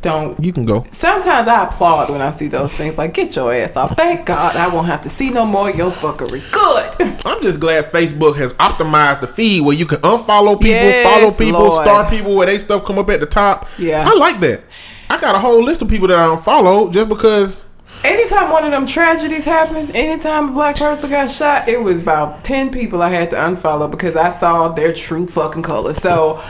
[0.03, 0.87] don't you can go.
[0.93, 2.97] Sometimes I applaud when I see those things.
[2.99, 3.97] Like, get your ass off.
[3.97, 6.43] Thank God I won't have to see no more your fuckery.
[6.53, 7.23] Good.
[7.27, 11.31] I'm just glad Facebook has optimized the feed where you can unfollow people, Yes, follow
[11.33, 11.73] people, Lord.
[11.73, 13.69] star people where they stuff come up at the top.
[13.79, 14.05] Yeah.
[14.07, 14.63] I like that.
[15.11, 17.65] I got a whole list of people that I unfollow just because
[18.05, 22.45] Anytime one of them tragedies happened, anytime a black person got shot, it was about
[22.45, 25.95] 10 people I had to unfollow because I saw their true fucking color.
[25.95, 26.41] So,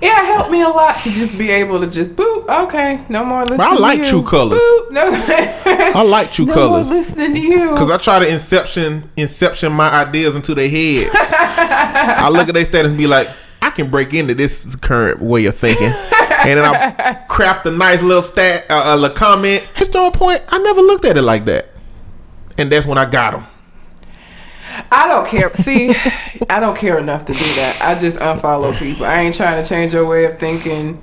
[0.00, 2.48] yeah, it helped me a lot to just be able to just boop.
[2.64, 3.58] Okay, no more listening.
[3.58, 3.70] To you.
[3.70, 4.60] I like true colors.
[4.60, 5.02] Boop, no,
[5.94, 6.88] I like true no colors.
[6.88, 7.74] more listening to you.
[7.76, 11.10] Cause I try to inception inception my ideas into their heads.
[11.14, 13.28] I look at their status and be like,
[13.62, 18.02] I can break into this current way of thinking, and then I craft a nice
[18.02, 19.66] little stat, uh, a little comment.
[19.76, 20.42] Just on point.
[20.48, 21.70] I never looked at it like that,
[22.58, 23.46] and that's when I got them.
[24.90, 25.54] I don't care.
[25.56, 25.94] See,
[26.50, 27.78] I don't care enough to do that.
[27.80, 29.06] I just unfollow people.
[29.06, 31.02] I ain't trying to change your way of thinking.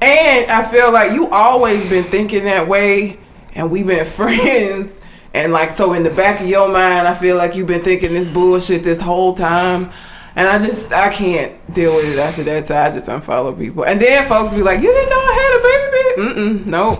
[0.00, 3.18] And I feel like you always been thinking that way,
[3.54, 4.92] and we've been friends.
[5.32, 8.12] And like, so in the back of your mind, I feel like you've been thinking
[8.12, 9.90] this bullshit this whole time.
[10.36, 12.66] And I just, I can't deal with it after that.
[12.68, 13.84] So I just unfollow people.
[13.84, 16.40] And then folks be like, you didn't know I had a baby?
[16.40, 16.98] Mm-mm, nope.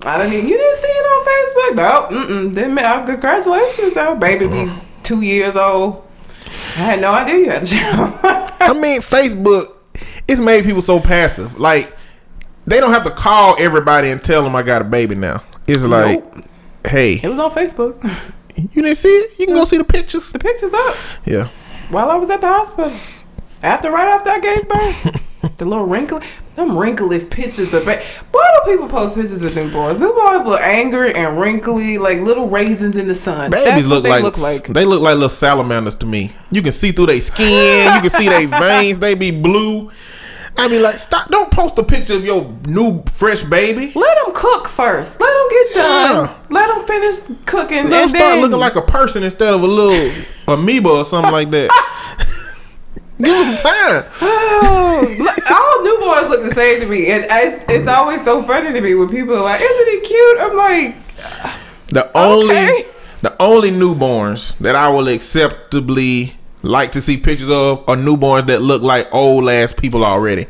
[0.06, 0.32] I didn't.
[0.34, 1.76] even- You didn't see it on Facebook?
[1.76, 2.18] No.
[2.26, 2.54] Mm-mm.
[2.54, 2.78] Didn't.
[2.78, 4.16] uh, Congratulations, though.
[4.16, 4.70] Baby be
[5.06, 6.02] two years old.
[6.76, 8.18] I had no idea you had a child.
[8.60, 9.72] I mean, Facebook,
[10.28, 11.58] it's made people so passive.
[11.58, 11.94] Like
[12.66, 15.42] they don't have to call everybody and tell them I got a baby now.
[15.68, 16.44] It's like, Nope.
[16.88, 18.02] hey, it was on Facebook.
[18.74, 19.38] you didn't see it?
[19.38, 20.30] You can go see the pictures.
[20.32, 21.48] The picture's up Yeah.
[21.90, 22.92] while I was at the hospital.
[23.62, 25.22] After, right after I gave birth.
[25.56, 26.20] the little wrinkly,
[26.54, 29.96] them wrinkly pictures of ba- Why do people post pictures of newborns?
[29.96, 33.50] Newborns look angry and wrinkly, like little raisins in the sun.
[33.50, 34.64] Babies look they like, look like.
[34.64, 36.32] they look like little salamanders to me.
[36.50, 37.94] You can see through their skin.
[37.94, 38.98] you can see their veins.
[38.98, 39.90] They be blue.
[40.58, 41.28] I mean, like, stop!
[41.28, 43.92] Don't post a picture of your new fresh baby.
[43.94, 45.20] Let them cook first.
[45.20, 46.24] Let them get done.
[46.24, 46.38] Yeah.
[46.48, 47.90] Let them finish cooking.
[47.90, 51.32] Let them start then, looking like a person instead of a little amoeba or something
[51.32, 51.70] like that.
[53.18, 54.04] Give them time.
[54.20, 58.94] All newborns look the same to me, and it's, it's always so funny to me
[58.94, 60.96] when people are like, "Isn't he cute?" I'm like,
[61.88, 62.86] The only Okay.
[63.20, 68.60] the only newborns that I will acceptably like to see pictures of are newborns that
[68.62, 70.46] look like old ass people already.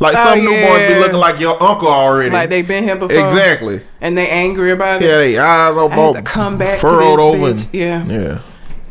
[0.00, 2.30] Like Oh, some newborns be looking like your uncle already.
[2.30, 3.80] like they've been here before, exactly.
[4.00, 5.06] and they angry about it.
[5.06, 7.48] Yeah, they eyes all I had to both come back furrowed over.
[7.50, 8.04] And, Yeah.
[8.06, 8.38] yeah.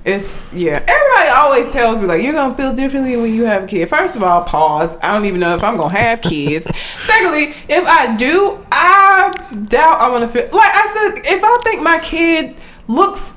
[0.10, 0.84] It's yeah.
[0.88, 3.89] Everybody always tells me like you're gonna feel differently when you have a kid.
[3.89, 4.97] First of all, pause.
[5.01, 6.66] I don't even know if I'm gonna have kids.
[6.99, 8.89] Secondly, if I do, I
[9.20, 11.26] I doubt I'm gonna feel like I said.
[11.26, 12.55] If I think my kid
[12.88, 13.34] looks,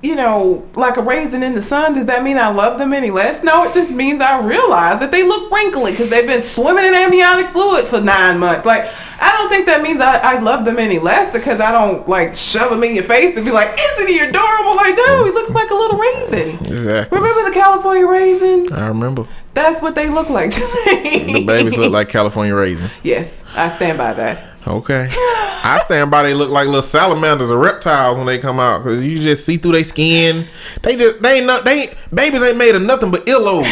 [0.00, 3.10] you know, like a raisin in the sun, does that mean I love them any
[3.10, 3.42] less?
[3.42, 6.94] No, it just means I realize that they look wrinkly because they've been swimming in
[6.94, 8.64] amniotic fluid for nine months.
[8.64, 8.88] Like
[9.20, 12.36] I don't think that means I, I love them any less because I don't like
[12.36, 15.50] shove them in your face and be like, "Isn't he adorable?" Like, no, he looks
[15.50, 16.50] like a little raisin.
[16.60, 17.18] Exactly.
[17.18, 18.70] Remember the California raisins?
[18.70, 19.26] I remember.
[19.58, 21.32] That's what they look like to me.
[21.32, 23.00] The babies look like California raisins.
[23.02, 24.54] Yes, I stand by that.
[24.68, 25.08] Okay.
[25.10, 29.02] I stand by they look like little salamanders or reptiles when they come out because
[29.02, 30.46] you just see through their skin.
[30.82, 33.56] They just they ain't not they ain't, babies ain't made of nothing but illo.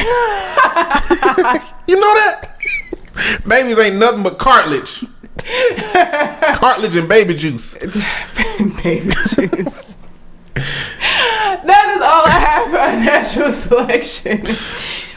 [1.87, 2.49] you know that
[3.47, 5.05] babies ain't nothing but cartilage,
[6.57, 7.76] cartilage and baby juice.
[8.59, 9.95] Baby juice.
[10.55, 14.43] that is all I have for natural selection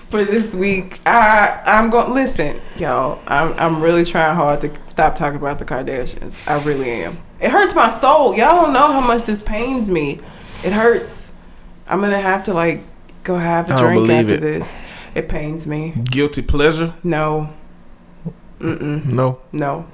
[0.10, 1.00] for this week.
[1.06, 3.20] I I'm going to listen, y'all.
[3.28, 6.36] I'm I'm really trying hard to stop talking about the Kardashians.
[6.48, 7.20] I really am.
[7.40, 8.36] It hurts my soul.
[8.36, 10.20] Y'all don't know how much this pains me.
[10.64, 11.32] It hurts.
[11.88, 12.84] I'm gonna have to like
[13.24, 14.42] go have a drink after it.
[14.42, 14.72] this.
[15.16, 15.94] It pains me.
[16.04, 16.94] Guilty pleasure?
[17.04, 17.54] No.
[18.60, 19.06] Mm-mm.
[19.06, 19.42] No.
[19.54, 19.88] No.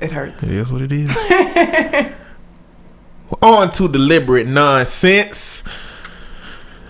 [0.00, 0.42] It hurts.
[0.42, 1.08] It is what it is.
[3.42, 5.62] On to deliberate nonsense.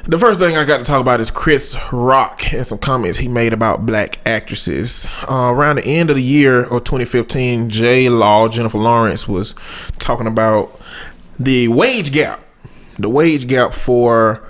[0.09, 3.29] The first thing I got to talk about is Chris Rock and some comments he
[3.29, 5.07] made about black actresses.
[5.31, 9.55] Uh, around the end of the year of 2015, J Law, Jennifer Lawrence, was
[9.99, 10.81] talking about
[11.39, 12.41] the wage gap.
[12.99, 14.43] The wage gap for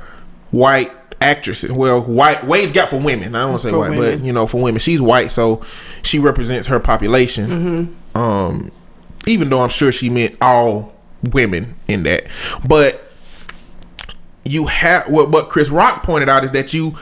[0.53, 1.73] white actresses.
[1.73, 3.35] Well, white wage gap for women.
[3.35, 4.19] I don't want to say For white, women.
[4.21, 5.65] but you know, for women, she's white, so
[6.03, 7.51] she represents her population.
[7.51, 8.17] Mm-hmm.
[8.17, 8.71] Um,
[9.27, 10.95] even though I'm sure she meant all
[11.33, 12.27] women in that,
[12.69, 13.08] but
[14.49, 16.95] you have what what Chris Rock pointed out is that you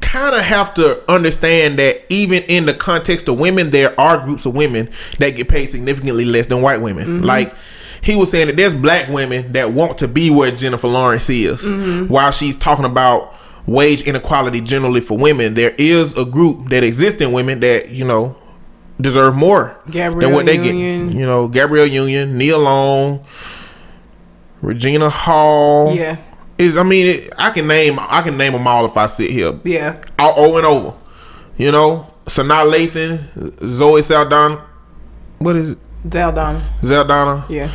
[0.00, 4.46] kind of have to understand that even in the context of women, there are groups
[4.46, 4.88] of women
[5.18, 7.06] that get paid significantly less than white women.
[7.06, 7.24] Mm-hmm.
[7.24, 7.54] Like
[8.02, 11.68] he was saying that there's black women that want to be where Jennifer Lawrence is,
[11.68, 12.12] mm-hmm.
[12.12, 13.34] while she's talking about
[13.66, 15.54] wage inequality generally for women.
[15.54, 18.36] There is a group that exists in women that you know
[19.00, 21.08] deserve more than what they Union.
[21.08, 21.18] get.
[21.18, 23.24] You know, Gabrielle Union, Nia Long,
[24.62, 26.16] Regina Hall Yeah.
[26.58, 29.30] Is I mean it, I can name I can name them all if I sit
[29.30, 30.00] here Yeah.
[30.18, 30.94] all over and over.
[31.56, 34.64] You know, Sanaa Lathan, Zoe Saldana,
[35.38, 35.78] what is it?
[36.08, 36.60] Zeldana.
[36.80, 37.48] Zeldana.
[37.48, 37.70] Yeah.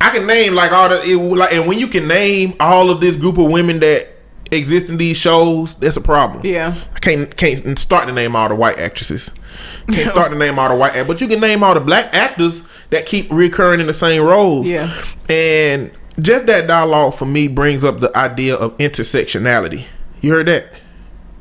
[0.00, 3.00] I can name like all the it, like and when you can name all of
[3.00, 4.08] this group of women that
[4.50, 6.44] exist in these shows, that's a problem.
[6.44, 6.74] Yeah.
[6.94, 9.30] I can't can't start to name all the white actresses.
[9.90, 12.62] Can't start to name all the white, but you can name all the black actors
[12.88, 14.66] that keep recurring in the same roles.
[14.66, 14.90] Yeah.
[15.28, 19.84] And just that dialogue for me brings up the idea of intersectionality.
[20.20, 20.72] You heard that?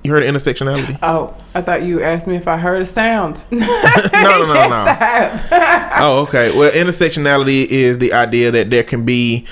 [0.03, 0.97] You heard of intersectionality?
[1.03, 3.41] Oh, I thought you asked me if I heard a sound.
[3.51, 5.39] no, no, no, no.
[5.97, 6.55] oh, okay.
[6.57, 9.45] Well, intersectionality is the idea that there can be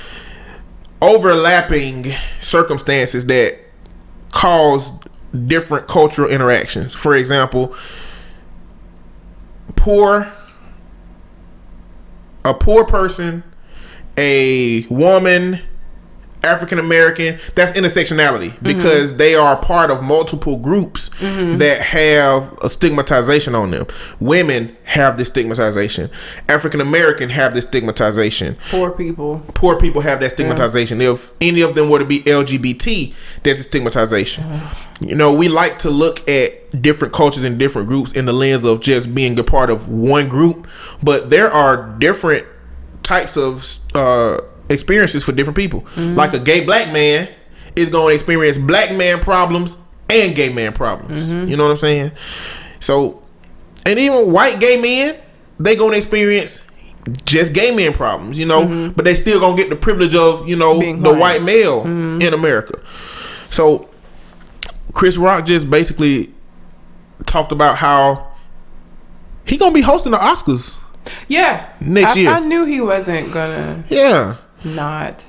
[1.02, 2.08] overlapping
[2.40, 3.60] circumstances that
[4.32, 4.92] cause
[5.48, 6.94] different cultural interactions.
[6.94, 7.76] For example,
[9.76, 10.32] poor
[12.48, 13.44] a poor person,
[14.18, 15.62] a woman,
[16.44, 18.66] African American, that's intersectionality mm-hmm.
[18.66, 21.58] because they are part of multiple groups mm-hmm.
[21.58, 23.86] that have a stigmatization on them.
[24.20, 26.10] Women have this stigmatization.
[26.48, 29.44] African American have this stigmatization Poor people.
[29.54, 31.02] poor people have that stigmatization.
[31.02, 34.44] If any of them were to be LGBT, there's a stigmatization.
[34.46, 35.06] Mm-hmm.
[35.06, 38.66] You know, we like to look at different cultures and different groups in the lens
[38.66, 40.68] of just being a part of one group,
[41.04, 42.48] but there are different
[43.08, 45.82] types of uh, experiences for different people.
[45.82, 46.16] Mm-hmm.
[46.16, 47.30] Like a gay black man
[47.76, 49.78] is going to experience black man problems
[50.10, 51.28] and gay man problems.
[51.28, 51.48] Mm-hmm.
[51.48, 52.12] You know what I'm saying?
[52.82, 53.24] So,
[53.86, 55.16] and even white gay men,
[55.58, 56.62] they going to experience
[57.24, 58.94] just gay men problems, you know, mm-hmm.
[58.94, 61.20] but they still gonna get the privilege of, you know, Being the white.
[61.20, 62.82] white male in America.
[63.50, 63.90] So
[64.92, 66.34] Chris Rock just basically
[67.26, 68.30] talked about how
[69.46, 70.78] he gonna be hosting the Oscars.
[71.28, 71.70] Yeah.
[71.82, 72.32] Next I, year.
[72.32, 74.36] I knew he wasn't gonna Yeah.
[74.64, 75.26] not.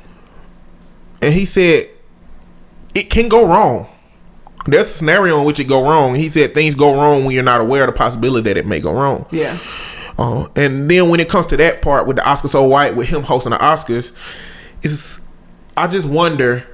[1.22, 1.88] And he said
[2.94, 3.86] it can go wrong.
[4.66, 6.14] There's a scenario in which it go wrong.
[6.14, 8.80] He said things go wrong when you're not aware of the possibility that it may
[8.80, 9.26] go wrong.
[9.30, 9.56] Yeah.
[10.18, 13.08] Uh, and then when it comes to that part with the Oscar so white with
[13.08, 14.12] him hosting the Oscars,
[14.82, 15.20] is
[15.76, 16.66] I just wonder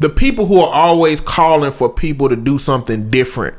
[0.00, 3.56] the people who are always calling for people to do something different.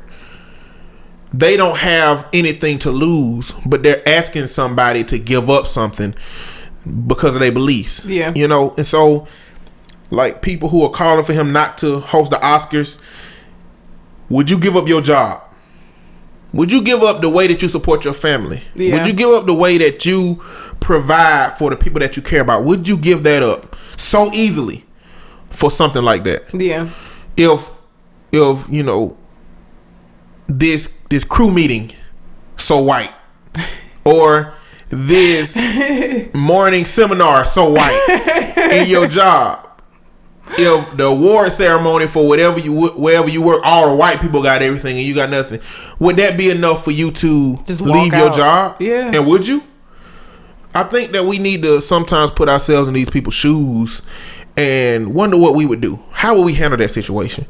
[1.32, 6.14] They don't have anything to lose, but they're asking somebody to give up something
[7.06, 8.04] because of their beliefs.
[8.04, 8.32] Yeah.
[8.34, 9.26] You know, and so
[10.10, 13.00] like people who are calling for him not to host the Oscars,
[14.30, 15.42] would you give up your job?
[16.52, 18.62] Would you give up the way that you support your family?
[18.74, 18.96] Yeah.
[18.96, 20.42] Would you give up the way that you
[20.80, 22.64] provide for the people that you care about?
[22.64, 24.86] Would you give that up so easily
[25.50, 26.42] for something like that?
[26.54, 26.88] Yeah.
[27.36, 27.70] If
[28.32, 29.16] if you know
[30.48, 31.92] this this crew meeting
[32.56, 33.12] so white?
[34.04, 34.54] Or
[34.88, 35.56] this
[36.34, 39.64] morning seminar so white in your job?
[40.52, 44.62] If the award ceremony for whatever you wherever you work all the white people got
[44.62, 45.60] everything and you got nothing
[46.00, 48.34] would that be enough for you to Just leave your out.
[48.36, 48.76] job?
[48.80, 49.10] Yeah.
[49.14, 49.62] and would you?
[50.74, 54.00] I think that we need to sometimes put ourselves in these people's shoes
[54.56, 56.02] and wonder what we would do.
[56.12, 57.44] How would we handle that situation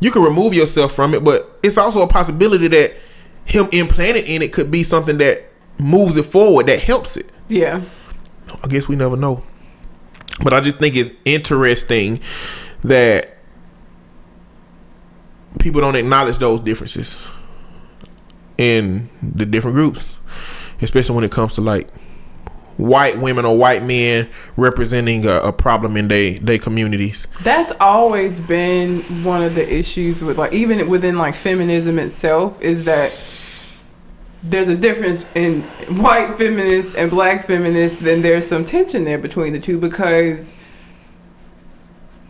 [0.00, 2.94] you can remove yourself from it, but it's also a possibility that
[3.44, 5.44] him implanted in it could be something that
[5.78, 7.30] moves it forward, that helps it.
[7.48, 7.82] Yeah.
[8.62, 9.44] I guess we never know.
[10.42, 12.20] But I just think it's interesting
[12.82, 13.38] that
[15.60, 17.28] people don't acknowledge those differences
[18.58, 20.16] in the different groups,
[20.82, 21.88] especially when it comes to like
[22.76, 27.28] white women or white men representing a, a problem in their they communities.
[27.42, 32.84] That's always been one of the issues with like even within like feminism itself is
[32.84, 33.12] that
[34.42, 35.62] there's a difference in
[35.98, 40.54] white feminists and black feminists, then there's some tension there between the two because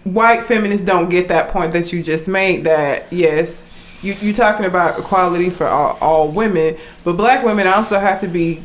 [0.05, 3.68] white feminists don't get that point that you just made that yes,
[4.01, 8.28] you you're talking about equality for all, all women, but black women also have to
[8.28, 8.62] be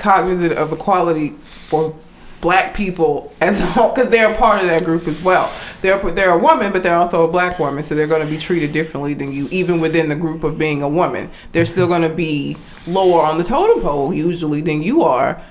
[0.00, 1.94] cognizant of equality for
[2.40, 5.52] black people as a whole because they're a part of that group as well.
[5.82, 8.38] They're they're a woman, but they're also a black woman, so they're going to be
[8.38, 11.30] treated differently than you, even within the group of being a woman.
[11.52, 15.44] They're still going to be lower on the totem pole usually than you are,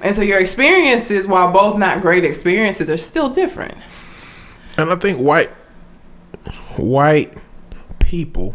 [0.00, 3.76] and so your experiences, while both not great experiences, are still different.
[4.78, 5.50] And I think white
[6.76, 7.36] white
[7.98, 8.54] people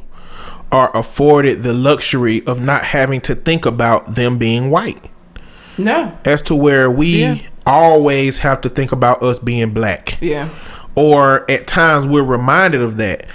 [0.71, 5.09] are afforded the luxury of not having to think about them being white.
[5.78, 7.36] No, As to where we Yeah.
[7.65, 10.17] always have to think about us being black.
[10.21, 10.47] yeah,
[10.95, 13.26] Or at times we're reminded of that.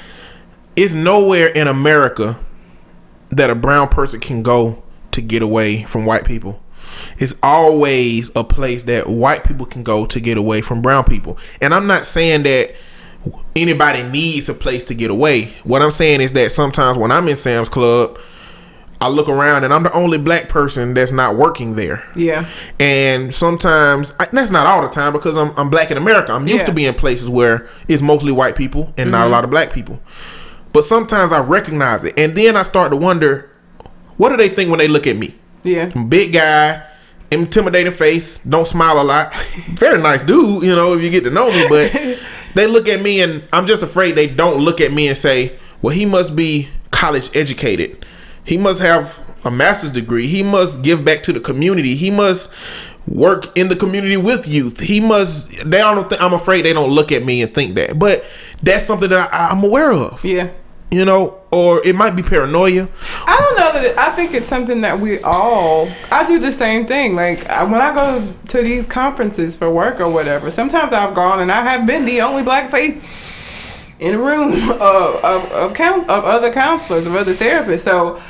[0.77, 2.37] It's nowhere in America
[3.31, 6.59] that a brown person can go to get away from white people.
[7.19, 11.37] It's always a place that white people can go to get away from brown people.
[11.61, 12.73] And I'm not saying that
[13.55, 15.53] anybody needs a place to get away.
[15.65, 18.19] What I'm saying is that sometimes when I'm in Sam's Club,
[19.03, 22.05] I look around and I'm the only black person that's not working there.
[22.15, 22.47] yeah,
[22.79, 26.33] And sometimes I, that's not all the time because I'm I'm black in America.
[26.33, 26.65] I'm used Yeah.
[26.67, 29.33] to being places where it's mostly white people and not a mm-hmm.
[29.33, 30.01] lot of black people.
[30.73, 33.51] But sometimes I recognize it, and then I start to wonder,
[34.19, 35.35] what do they think when they look at me?
[35.65, 36.83] yeah, Big guy,
[37.31, 39.35] intimidating face, don't smile a lot.
[39.71, 41.67] Very nice dude, you know, if you get to know me.
[41.69, 41.93] But
[42.55, 45.59] they look at me, and I'm just afraid they don't look at me and say,
[45.83, 48.05] well, he must be college educated.
[48.51, 50.27] He must have a master's degree.
[50.27, 51.95] He must give back to the community.
[51.95, 52.51] He must
[53.07, 54.81] work in the community with youth.
[54.81, 55.51] He must.
[55.65, 56.09] They don't.
[56.11, 57.97] Th- I'm afraid they don't look at me and think that.
[57.97, 58.25] But
[58.61, 60.25] that's something that I, I'm aware of.
[60.25, 60.51] yeah.
[60.91, 62.89] You know, or it might be paranoia.
[63.25, 65.89] I don't know that it, I think it's something that we all.
[66.11, 67.15] I do the same thing.
[67.15, 71.39] Like I, when I go to these conferences for work or whatever, sometimes I've gone
[71.39, 73.01] and I have been the only black face
[74.01, 77.85] in a room of of of, count, of other counselors of other therapists.
[77.85, 78.21] So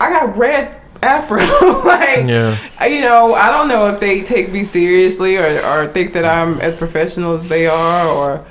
[0.00, 1.38] I got red afro.
[1.84, 2.56] like Yeah.
[2.86, 6.58] you know, I don't know if they take me seriously or or think that I'm
[6.60, 8.46] as professional as they are or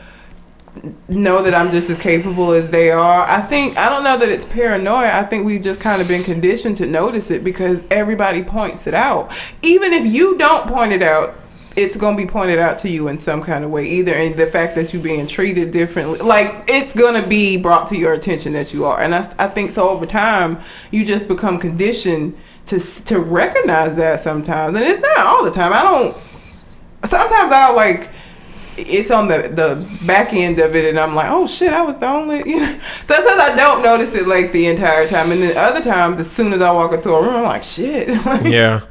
[1.07, 3.27] know that I'm just as capable as they are.
[3.27, 5.11] I think I don't know that it's paranoia.
[5.13, 8.93] I think we've just kind of been conditioned to notice it because everybody points it
[8.93, 9.31] out.
[9.61, 11.35] Even if you don't point it out,
[11.79, 14.35] it's going to be pointed out to you in some kind of way either in
[14.35, 18.13] the fact that you're being treated differently like it's going to be brought to your
[18.13, 19.01] attention that you are.
[19.01, 20.59] And I, I think so over time
[20.91, 24.75] you just become conditioned to to recognize that sometimes.
[24.75, 25.73] And it's not all the time.
[25.73, 26.17] I don't
[27.05, 28.09] sometimes i'll like
[28.77, 31.97] it's on the the back end of it and i'm like oh shit i was
[31.97, 32.79] the only you know?
[33.05, 35.31] Sometimes i don't notice it like the entire time.
[35.31, 38.09] And then other times as soon as i walk into a room i'm like shit.
[38.25, 38.81] Like, Yeah.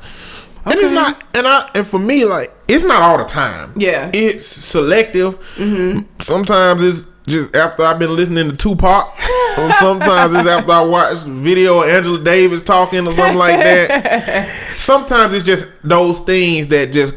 [0.67, 3.73] And it's not, and I, and for me, like, it's not all the time.
[3.77, 4.11] Yeah.
[4.13, 5.39] It's selective.
[5.57, 6.07] Mm-hmm.
[6.21, 9.19] Sometimes it's just after I've been listening to Tupac,
[9.59, 13.59] or sometimes it's after I watched a video of Angela Davis talking or something like
[13.61, 14.75] that.
[14.79, 17.15] Sometimes it's just those things that just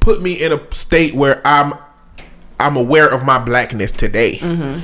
[0.00, 1.74] put me in a state where I'm,
[2.58, 4.36] I'm aware of my blackness today.
[4.36, 4.80] Mm-hmm.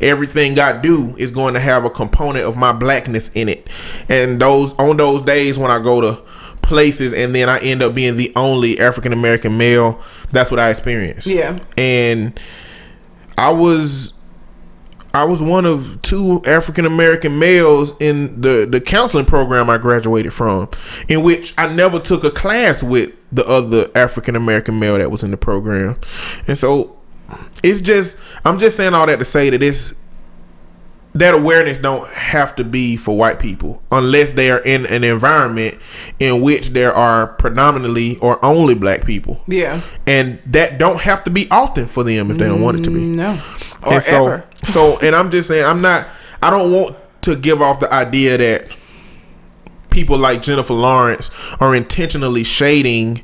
[0.00, 3.66] Everything I do is going to have a component of my blackness in it,
[4.10, 6.22] and those on those days when I go to
[6.66, 10.00] places and then I end up being the only African American male,
[10.30, 11.26] that's what I experienced.
[11.26, 11.58] yeah.
[11.78, 12.38] And
[13.38, 14.14] I was
[15.14, 20.32] I was one of two African American males in the the counseling program I graduated
[20.34, 20.68] from,
[21.08, 25.22] in which I never took a class with the other African American male that was
[25.22, 25.98] in the program,
[26.46, 26.98] and so
[27.62, 29.94] it's just I'm just saying all that to say that it's
[31.18, 35.78] that awareness don't have to be for white people unless they are in an environment
[36.18, 39.42] in which there are predominantly or only black people.
[39.46, 39.80] Yeah.
[40.06, 42.90] And that don't have to be often for them if they don't want it to
[42.90, 43.00] be.
[43.00, 43.42] Mm, no.
[43.84, 44.44] Or and so ever.
[44.62, 46.06] so and I'm just saying I'm not
[46.42, 48.76] I don't want to give off the idea that
[49.88, 53.22] people like Jennifer Lawrence are intentionally shading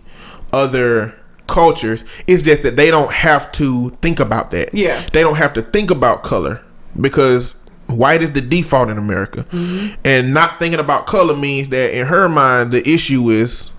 [0.53, 1.14] other
[1.47, 2.05] cultures.
[2.26, 4.72] It's just that they don't have to think about that.
[4.72, 4.99] Yeah.
[5.12, 6.62] They don't have to think about color
[6.99, 7.55] because
[7.89, 9.45] white is the default in America.
[9.51, 9.95] Mm-hmm.
[10.05, 13.70] And not thinking about color means that in her mind the issue is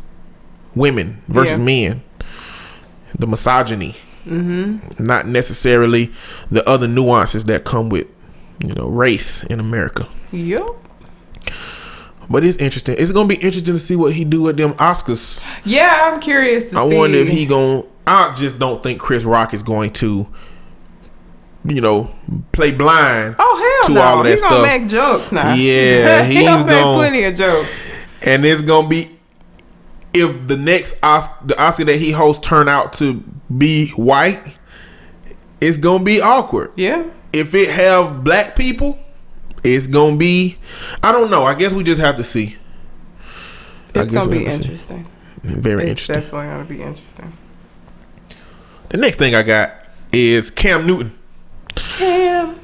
[0.75, 1.63] women versus Yeah.
[1.63, 2.03] men.
[3.17, 3.95] The misogyny.
[4.25, 5.03] Mm-hmm.
[5.05, 6.11] Not necessarily
[6.49, 8.07] the other nuances that come with,
[8.59, 10.07] you know, race in America.
[10.31, 10.63] Yep.
[12.29, 12.95] But it's interesting.
[12.97, 15.43] It's gonna be interesting to see what he do at them Oscars.
[15.65, 16.97] Yeah, I'm curious to I see.
[16.97, 17.83] wonder if he gonna.
[18.07, 20.27] I just don't think Chris Rock is going to,
[21.65, 22.13] you know,
[22.51, 23.35] play blind.
[23.39, 24.01] Oh hell to no!
[24.01, 25.53] all of that he's gonna make jokes now.
[25.53, 27.83] Yeah, he he's gonna make plenty of jokes.
[28.21, 29.09] and it's gonna be
[30.13, 33.23] if the next Oscar, the Oscar that he hosts turn out to
[33.55, 34.57] be white,
[35.61, 36.71] it's gonna be awkward.
[36.75, 37.05] Yeah.
[37.31, 38.99] If it have black people,
[39.63, 40.57] it's gonna be.
[41.01, 41.43] I don't know.
[41.45, 42.57] I guess we just have to see.
[43.95, 45.07] It's gonna be interesting.
[45.43, 46.15] Very It's interesting.
[46.15, 47.33] definitely gonna be interesting.
[48.89, 49.71] The next thing I got
[50.11, 51.13] is Cam Newton.
[51.75, 52.59] Cam.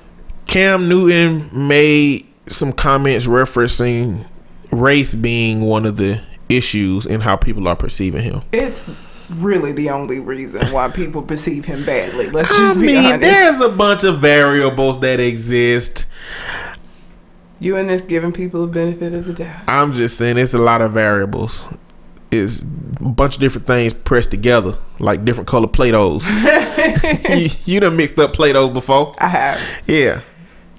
[0.48, 4.26] Cam Newton made some comments referencing
[4.72, 8.42] race being one of the issues in how people are perceiving him.
[8.52, 8.84] It's
[9.30, 12.30] really the only reason why people perceive him badly.
[12.30, 13.22] Let's I just be mean, honest.
[13.22, 16.08] there's a bunch of variables that exist.
[17.60, 19.64] You and this giving people a benefit of the doubt.
[19.68, 21.72] I'm just saying it's a lot of variables.
[22.32, 26.24] It's a bunch of different things pressed together, like different color Play-Dohs.
[27.30, 29.16] you, you done mixed up Play-Dohs before.
[29.20, 29.62] I have.
[29.88, 30.22] Yeah.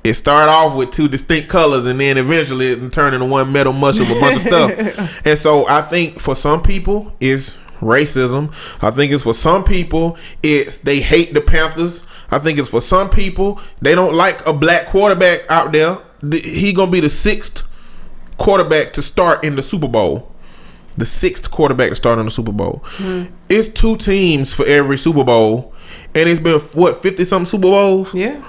[0.02, 3.72] It started off with two distinct colors and then eventually it turned into one metal
[3.74, 5.20] mush of a bunch of stuff.
[5.26, 8.50] And so I think for some people it's racism.
[8.82, 12.06] I think it's for some people it's they hate the Panthers.
[12.30, 15.98] I think it's for some people they don't like a black quarterback out there.
[16.22, 17.62] The- He going to be the sixth
[18.38, 20.32] quarterback to start in the Super Bowl.
[20.96, 22.80] The sixth quarterback to start in the Super Bowl.
[22.84, 23.24] Hmm.
[23.50, 25.69] It's two teams for every Super Bowl.
[26.14, 28.14] And it's been what, 50 something Super Bowls?
[28.14, 28.42] Yeah.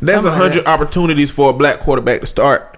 [0.00, 0.68] There's a like hundred that.
[0.68, 2.76] opportunities for a black quarterback to start,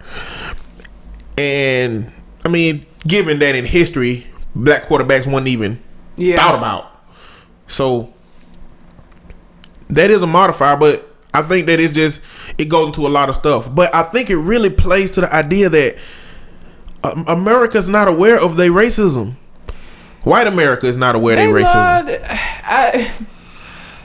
[1.37, 2.11] and
[2.45, 5.81] I mean, given that in history, black quarterbacks weren't even
[6.17, 6.37] Yeah.
[6.37, 6.93] thought about,
[7.67, 8.13] so
[9.89, 10.77] that is a modifier.
[10.77, 12.23] But I think that it's just
[12.57, 13.73] it goes into a lot of stuff.
[13.75, 15.97] But I think it really plays to the idea that
[17.03, 19.35] um, America's not aware of their racism.
[20.23, 22.21] White America is not aware of their racism.
[22.65, 23.11] I,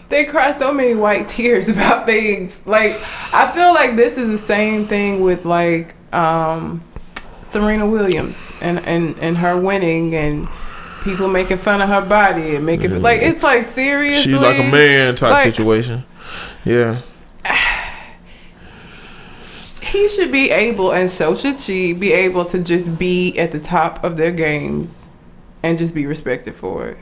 [0.10, 2.60] they cry so many white tears about things.
[2.66, 3.00] Like
[3.34, 6.84] I feel like this is the same thing with like um,
[7.50, 10.48] Serena Williams and, and and her winning and
[11.04, 14.32] people making fun of her body and making like it's like seriously.
[14.32, 16.04] She's like a man type Like, situation.
[16.66, 17.02] Yeah.
[19.82, 23.60] he should be able, and so should she, be able to just be at the
[23.60, 25.10] top of their games
[25.62, 26.98] and just be respected for it.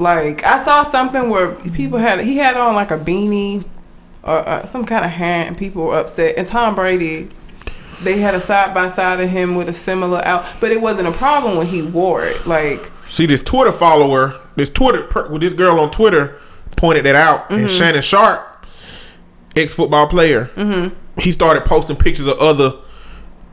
[0.00, 3.66] Like I saw something where people had he had on like a beanie
[4.22, 6.36] or uh, some kind of hat, and people were upset.
[6.36, 7.28] And Tom Brady,
[8.02, 11.08] they had a side by side of him with a similar out, but it wasn't
[11.08, 12.46] a problem when he wore it.
[12.46, 16.38] Like See this Twitter follower, this Twitter per, this girl on Twitter
[16.76, 17.54] pointed that out, Mm-hmm.
[17.62, 18.66] and Shannon Sharpe,
[19.56, 21.20] ex football player, Mm-hmm.
[21.20, 22.72] he started posting pictures of other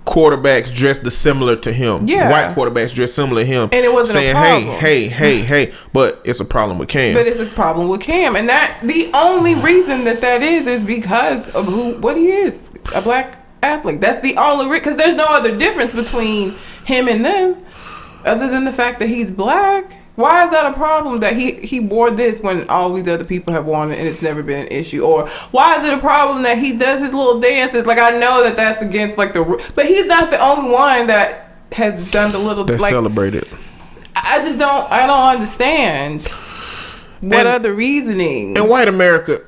[0.07, 2.05] quarterbacks dressed similar to him.
[2.07, 2.29] Yeah.
[2.31, 4.35] white quarterbacks dressed similar to him, And it wasn't a saying.
[4.35, 7.13] "Hey, hey, hey, hey," but it's a problem with Cam.
[7.13, 10.83] But it's a problem with Cam, and that the only reason that that is is
[10.83, 12.59] because of who what he is,
[12.95, 14.01] a black athlete.
[14.01, 16.55] That's the only because there's no other difference between
[16.85, 17.57] him and them,
[18.25, 19.97] other than the fact that he's black.
[20.17, 23.53] Why is that a problem that he he wore this when all these other people
[23.53, 25.03] have worn it and it's never been an issue?
[25.03, 27.85] Or why is it a problem that he does his little dances?
[27.85, 29.43] Like I know that that's against like the,
[29.75, 33.47] but he's not the only one that has done the little That's like celebrated.
[34.15, 36.27] I just don't I don't understand
[37.21, 38.57] what And- other reasoning.
[38.57, 39.41] And white America,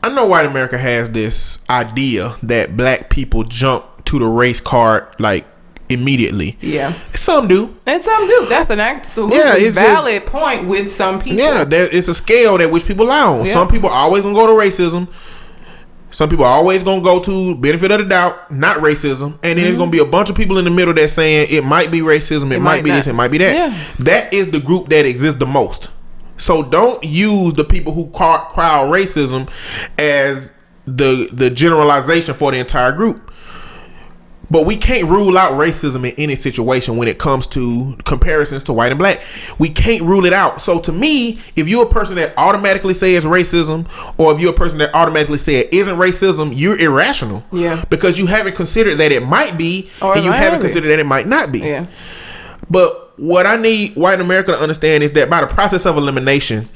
[0.00, 5.08] I know white America has this idea that black people jump to the race card
[5.18, 5.44] like
[5.92, 6.56] immediately.
[6.60, 7.76] yeah, Some do.
[7.86, 8.46] and some do.
[8.48, 11.38] That's an absolutely Yeah, it's just- valid point with some people.
[11.38, 13.46] Yeah, there, it's a scale that which people lie on.
[13.46, 13.52] Yeah.
[13.52, 15.08] Some people always gonna go to racism.
[16.10, 19.64] Some people are always gonna go to benefit of the doubt, not racism, and then
[19.64, 22.00] there's gonna be a bunch of people in the middle that's saying it might be
[22.00, 23.54] racism, it, might, might be this, it might be that.
[23.54, 23.78] Yeah.
[24.00, 25.88] That is the group that exists the most.
[26.36, 28.50] So don't use the people who crowd
[28.90, 29.48] racism
[29.98, 30.52] as
[30.86, 33.31] the the generalization for the entire group.
[34.52, 38.74] But we can't rule out racism in any situation when it comes to comparisons to
[38.74, 39.22] white and black.
[39.58, 40.60] We can't rule it out.
[40.60, 43.88] So to me, if you're a person that automatically says racism,
[44.18, 47.42] or if you're a person that automatically say it isn't racism, you're irrational.
[47.50, 47.82] Yeah.
[47.88, 50.64] Because you haven't considered that it might be, Or and you haven't be.
[50.64, 51.60] considered that it might not be.
[51.60, 51.86] Yeah.
[52.68, 56.68] But what I need white America to understand is that by the process of elimination,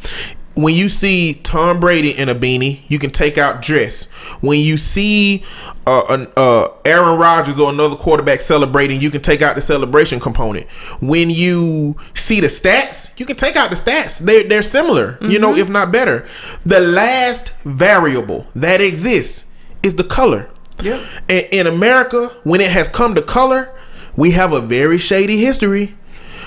[0.57, 4.05] when you see Tom Brady in a beanie, you can take out dress.
[4.41, 5.45] When you see
[5.87, 10.19] uh, an, uh, Aaron Rodgers or another quarterback celebrating, you can take out the celebration
[10.19, 10.67] component.
[11.03, 14.19] When you see the stats, you can take out the stats.
[14.19, 16.27] They they're similar, you know, if not better.
[16.65, 19.45] The last variable that exists
[19.83, 20.49] is the color.
[20.83, 21.07] Yep.
[21.29, 23.75] And in America, when it has come to color,
[24.17, 25.95] we have a very shady history.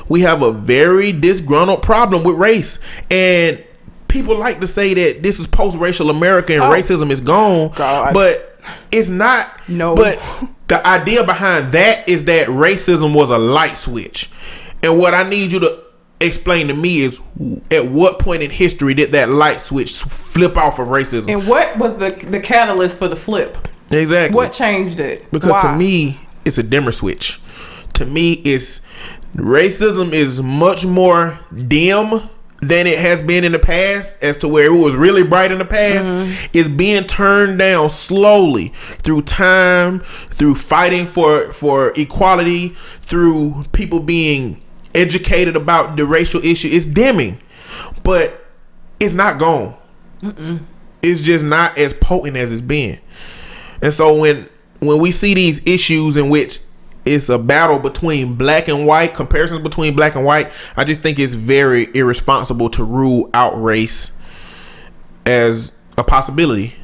[0.07, 2.79] We have a very disgruntled problem with race.
[3.11, 3.63] And
[4.09, 6.69] people like to say that this is post racial America and Oh.
[6.69, 7.71] racism is gone.
[7.75, 8.13] God.
[8.13, 8.59] But
[8.91, 9.47] it's not.
[9.69, 9.95] No.
[9.95, 10.19] But
[10.67, 14.29] the idea behind that is that racism was a light switch.
[14.83, 15.79] And what I need you to
[16.21, 17.21] explain to me is
[17.71, 21.31] at what point in history did that light switch flip off of racism?
[21.31, 23.57] And what was the the catalyst for the flip?
[23.91, 24.35] exactly.
[24.35, 25.29] What changed it?
[25.31, 27.39] Because to me, it's a dimmer switch.
[27.93, 28.81] To me, it's
[29.35, 32.29] racism is much more dim
[32.61, 35.59] than it has been in the past, as to where it was really bright in
[35.59, 36.09] the past.
[36.09, 36.57] Mm-hmm.
[36.57, 44.61] is being turned down slowly through time, through fighting for for equality, through people being
[44.93, 46.69] educated about the racial issue.
[46.71, 47.39] It's dimming,
[48.03, 48.45] but
[48.99, 49.75] it's not gone.
[51.01, 52.99] It's just not as potent as it's been.
[53.81, 54.49] And so when
[54.79, 56.59] when we see these issues in which
[57.05, 61.19] it's a battle between black and white, comparisons between black and white, I just think
[61.19, 64.11] it's very irresponsible to rule out race
[65.25, 66.75] as a possibility.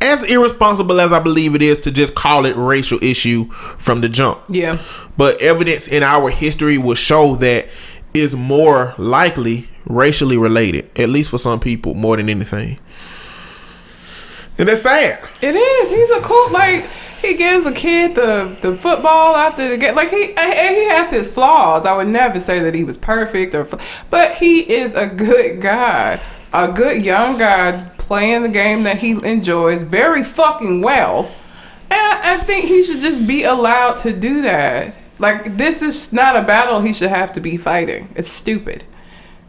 [0.00, 4.08] As irresponsible as I believe it is to just call it racial issue from the
[4.08, 4.40] jump.
[4.48, 4.80] Yeah.
[5.16, 7.68] But evidence in our history will show that
[8.12, 12.78] is more likely racially related, at least for some people, more than anything.
[14.58, 15.22] And that's sad.
[15.42, 15.90] It is.
[15.90, 16.88] He's a cool like
[17.26, 19.94] he gives a kid the the football after the game.
[19.94, 21.84] Like he and he has his flaws.
[21.86, 23.66] I would never say that he was perfect or,
[24.10, 26.20] but he is a good guy,
[26.52, 31.30] a good young guy playing the game that he enjoys very fucking well.
[31.88, 34.96] And I, think he should just be allowed to do that.
[35.18, 38.08] Like this is not a battle he should have to be fighting.
[38.14, 38.84] It's stupid.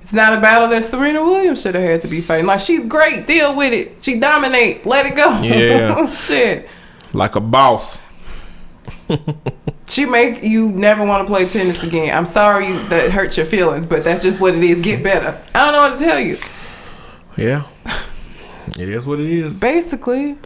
[0.01, 2.45] It's not a battle that Serena Williams should have had to be fighting.
[2.45, 4.03] Like she's great, deal with it.
[4.03, 4.85] She dominates.
[4.85, 5.41] Let it go.
[5.41, 6.09] Yeah.
[6.11, 6.69] Shit.
[7.13, 7.99] Like a boss.
[9.87, 12.15] She make you never want to play tennis again.
[12.15, 14.81] I'm sorry you, that hurts your feelings, but that's just what it is.
[14.83, 15.41] Get better.
[15.55, 16.37] I don't know what to tell you.
[17.37, 17.63] Yeah.
[18.77, 19.55] It is what it is.
[19.57, 20.37] Basically,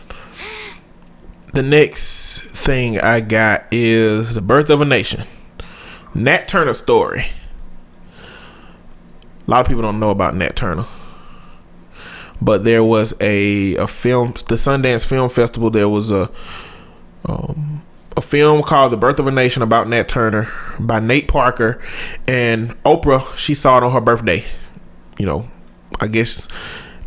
[1.54, 5.26] The next thing I got is The Birth of a Nation.
[6.14, 7.26] Nat Turner story.
[9.48, 10.86] A lot of people don't know about Nat Turner.
[12.42, 15.70] But there was a a film, the Sundance Film Festival.
[15.70, 16.30] There was a
[17.26, 17.84] um,
[18.18, 21.82] a film called The Birth of a Nation about Nat Turner by Nate Parker
[22.28, 23.36] and Oprah.
[23.38, 24.44] She saw it on her birthday.
[25.18, 25.50] You know,
[26.00, 26.48] I guess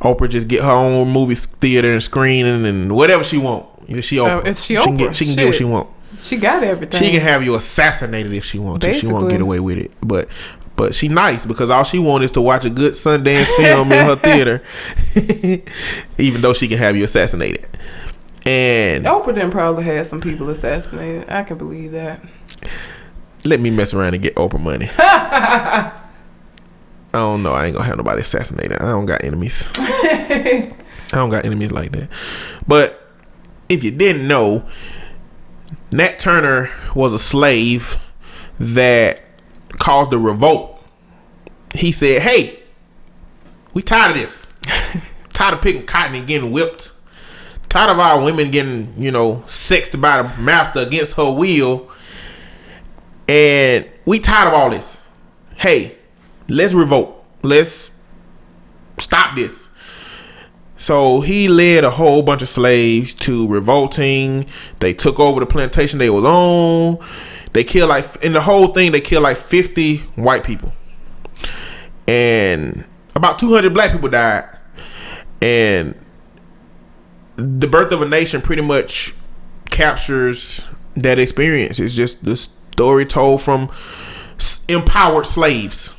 [0.01, 3.67] Oprah just get her own movie theater and screening and whatever she want.
[4.03, 4.45] She Oprah.
[4.45, 4.99] Oh, it's she can Oprah.
[4.99, 5.91] get she can get what she want.
[6.17, 6.99] she got everything.
[6.99, 8.93] She can have you assassinated if she wants to.
[8.93, 9.91] She won't get away with it.
[10.01, 10.29] But
[10.77, 14.07] but she nice because all she wants is to watch a good Sundance film in
[14.07, 14.63] her theater,
[16.19, 17.67] even though she can have you assassinated.
[18.47, 21.31] And Oprah then probably had some people assassinated.
[21.31, 22.21] I can believe that.
[23.45, 24.91] let me mess around and get Oprah money.
[24.99, 25.93] I
[27.13, 27.53] don't know.
[27.53, 28.83] I ain't gonna have nobody assassinated.
[28.83, 29.71] I don't got enemies.
[29.77, 30.73] I
[31.13, 32.11] don't got enemies like that.
[32.67, 33.07] But
[33.69, 34.67] if you didn't know,
[35.93, 37.99] Nat Turner was a slave
[38.59, 39.24] that
[39.85, 40.83] caused a revolt.
[41.75, 42.61] He said, "Hey,
[43.75, 44.47] we tired of this.
[45.35, 46.93] tired of picking cotton and getting whipped.
[47.69, 51.91] Tired of our women getting, you know, sexed by the master against her will.
[53.29, 55.03] And we tired of all this.
[55.57, 55.99] Hey,
[56.49, 57.23] let's revolt.
[57.43, 57.91] Let's
[58.99, 59.69] stop this."
[60.79, 64.47] So he led a whole bunch of slaves to revolting.
[64.81, 66.99] They took over the plantation they was on.
[67.55, 70.73] They killed like in the whole thing they killed like 50 white people.
[72.07, 72.85] And
[73.15, 74.45] about 200 black people died.
[75.41, 75.95] And
[77.37, 79.15] the birth of a nation pretty much
[79.71, 81.81] captures that experience.
[81.81, 83.71] It's just the story told from
[84.69, 85.95] empowered slaves.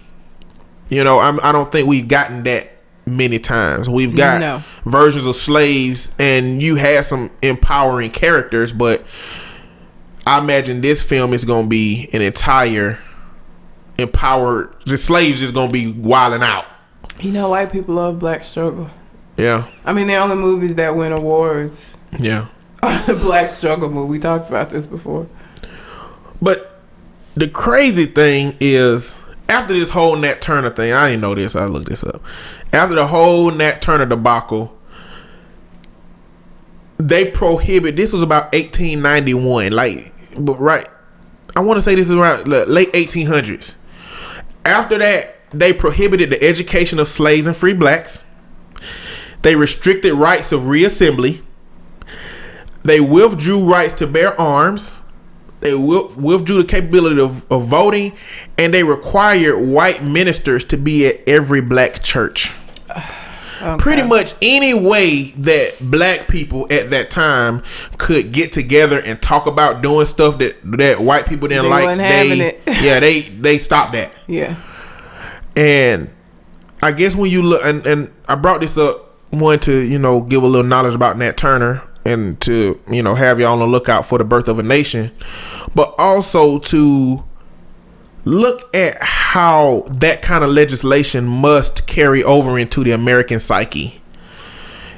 [0.89, 2.71] You know, I'm, I don't think we've gotten that
[3.05, 3.89] many times.
[3.89, 4.63] We've got No.
[4.85, 9.01] versions of slaves, and you had some empowering characters, but
[10.25, 12.99] I imagine this film is going to be an entire
[13.97, 14.75] empowered.
[14.85, 16.65] The slaves is going to be wilding out.
[17.19, 18.89] You know, white people love black struggle.
[19.37, 22.47] Yeah, I mean, the only movies that win awards yeah.
[22.81, 24.09] are the black struggle movie.
[24.09, 25.27] We talked about this before.
[26.41, 26.81] But
[27.35, 29.19] the crazy thing is,
[29.49, 31.55] after this whole Nat Turner thing, I didn't know this.
[31.55, 32.21] I looked this up.
[32.73, 34.75] After the whole Nat Turner debacle,
[36.97, 37.95] they prohibit.
[37.95, 39.71] This was about 1891.
[39.73, 40.87] Like, but right,
[41.55, 43.75] I want to say this is around the late 1800s.
[44.65, 48.23] After that, they prohibited the education of slaves and free blacks.
[49.41, 51.41] They restricted rights of reassembly.
[52.83, 55.01] They withdrew rights to bear arms.
[55.61, 58.13] They withdrew the capability of, of voting,
[58.57, 62.53] and they required white ministers to be at every black church.
[63.61, 63.81] Okay.
[63.81, 67.63] Pretty much any way that black people at that time
[67.97, 71.97] could get together and talk about doing stuff that that white people didn't They like,
[71.97, 74.11] they yeah they they stopped that.
[74.27, 74.57] Yeah.
[75.55, 76.13] And
[76.81, 80.21] I guess when you look, and, and I brought this up, one to you know
[80.21, 83.67] give a little knowledge about Nat Turner, and to you know have y'all on the
[83.67, 85.11] lookout for the birth of a nation,
[85.73, 87.23] but also to
[88.25, 94.01] look at how that kind of legislation must carry over into the American psyche.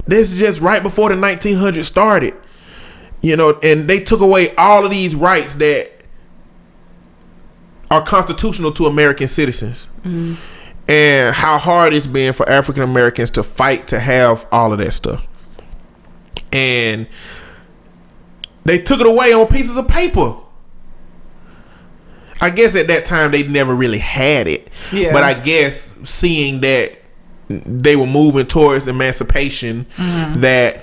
[0.07, 2.33] This is just right before the 1900s started,
[3.21, 5.91] you know, and they took away all of these rights that
[7.91, 10.35] are constitutional to American citizens mm-hmm.
[10.89, 14.93] and how hard it's been for African Americans to fight to have all of that
[14.93, 15.25] stuff.
[16.53, 17.07] And
[18.63, 20.37] they took it away on pieces of paper.
[22.39, 24.69] I guess at that time they never really had it.
[24.91, 25.13] Yeah.
[25.13, 26.97] But I guess seeing that
[27.47, 30.41] they were moving towards emancipation mm-hmm.
[30.41, 30.81] that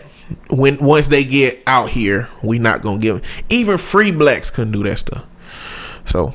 [0.51, 4.83] when once they get out here, we not gonna give even free blacks couldn't do
[4.85, 5.25] that stuff.
[6.05, 6.35] So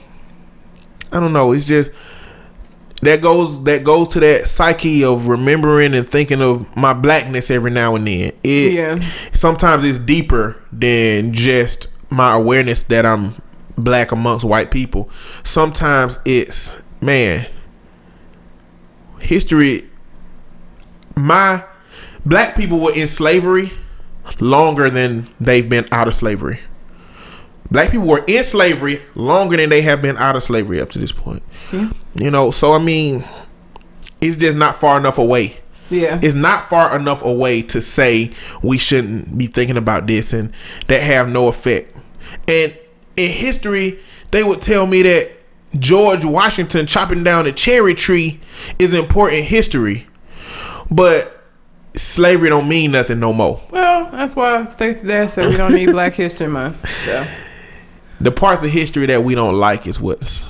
[1.11, 1.51] I don't know.
[1.51, 1.91] It's just
[3.01, 7.71] that goes that goes to that psyche of remembering and thinking of my blackness every
[7.71, 8.31] now and then.
[8.43, 8.95] It Yeah.
[9.33, 13.35] sometimes it's deeper than just my awareness that I'm
[13.83, 15.09] black amongst white people.
[15.43, 17.45] Sometimes it's man
[19.21, 19.89] history
[21.19, 21.63] my
[22.25, 23.71] black people were in slavery
[24.39, 26.59] longer than they've been out of slavery.
[27.71, 30.99] Black people were in slavery longer than they have been out of slavery up to
[30.99, 31.43] this point.
[31.71, 31.91] Yeah.
[32.15, 33.23] You know, so I mean,
[34.21, 35.59] it's just not far enough away.
[35.89, 36.19] Yeah.
[36.21, 38.31] It's not far enough away to say
[38.63, 40.53] we shouldn't be thinking about this and
[40.87, 41.95] that have no effect.
[42.47, 42.77] And
[43.19, 43.99] in history,
[44.31, 45.37] they would tell me that
[45.77, 48.39] George Washington chopping down a cherry tree
[48.79, 50.07] is important history.
[50.89, 51.35] But
[51.93, 53.61] slavery don't mean nothing no more.
[53.71, 56.87] well, that's why Stacey Dash said we don't need Black History Month.
[57.05, 57.25] So.
[58.21, 60.43] The parts of history that we don't like is what's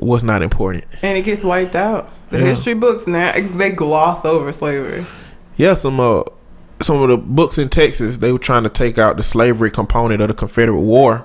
[0.00, 0.84] what's not important.
[1.02, 2.10] And it gets wiped out.
[2.30, 2.44] The Yeah.
[2.46, 5.06] history books now they gloss over slavery.
[5.56, 6.22] Yeah, some uh
[6.82, 10.20] some of the books in Texas they were trying to take out the slavery component
[10.20, 11.24] of the Confederate War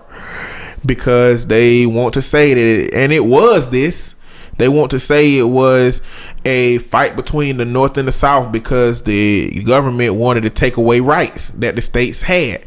[0.86, 4.16] because they want to say that it, and it was this
[4.58, 6.02] they want to say it was
[6.46, 11.00] a fight between the North and the South because the government wanted to take away
[11.00, 12.64] rights that the states had.